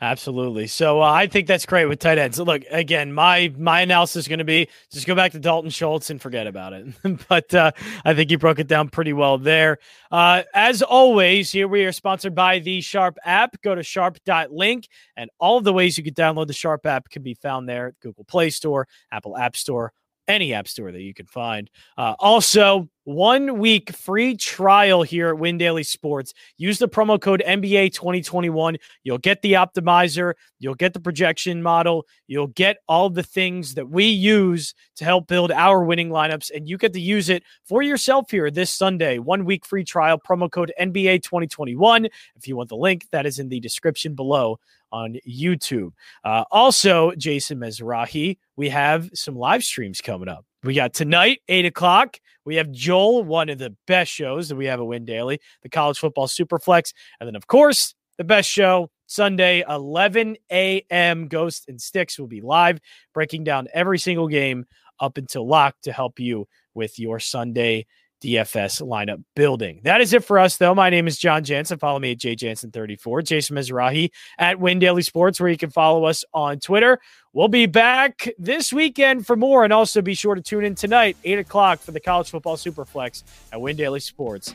[0.00, 0.68] absolutely.
[0.68, 2.38] So uh, I think that's great with tight ends.
[2.38, 6.08] Look, again, my my analysis is going to be just go back to Dalton Schultz
[6.08, 6.86] and forget about it.
[7.28, 7.72] but uh,
[8.04, 9.78] I think you broke it down pretty well there.
[10.12, 13.60] Uh, as always, here we are sponsored by the Sharp app.
[13.60, 17.22] Go to sharp.link, and all of the ways you can download the Sharp app can
[17.22, 19.92] be found there Google Play Store, Apple App Store,
[20.28, 21.70] any app store that you can find.
[21.96, 26.34] Uh, also, one week free trial here at Win Daily Sports.
[26.58, 28.76] Use the promo code NBA 2021.
[29.02, 33.88] You'll get the optimizer, you'll get the projection model, you'll get all the things that
[33.88, 37.80] we use to help build our winning lineups, and you get to use it for
[37.80, 39.18] yourself here this Sunday.
[39.18, 42.04] One week free trial, promo code NBA 2021.
[42.36, 44.58] If you want the link, that is in the description below
[44.92, 45.92] on YouTube.
[46.24, 50.44] Uh, also, Jason Mezrahi, we have some live streams coming up.
[50.64, 52.18] We got tonight, 8 o'clock.
[52.44, 55.68] We have Joel, one of the best shows that we have at Win Daily, the
[55.68, 56.92] College Football Superflex.
[57.20, 61.28] And then, of course, the best show, Sunday, 11 a.m.
[61.28, 62.80] Ghost and Sticks will be live,
[63.14, 64.66] breaking down every single game
[65.00, 67.86] up until lock to help you with your Sunday
[68.22, 69.80] DFS lineup building.
[69.84, 70.74] That is it for us, though.
[70.74, 71.78] My name is Jon Jansen.
[71.78, 73.24] Follow me at jjansen34.
[73.24, 76.98] Jason Mezrahi at Win Daily Sports, where you can follow us on Twitter.
[77.32, 81.16] We'll be back this weekend for more, and also be sure to tune in tonight,
[81.24, 84.54] 8 o'clock, for the College Football Superflex at Win Daily Sports.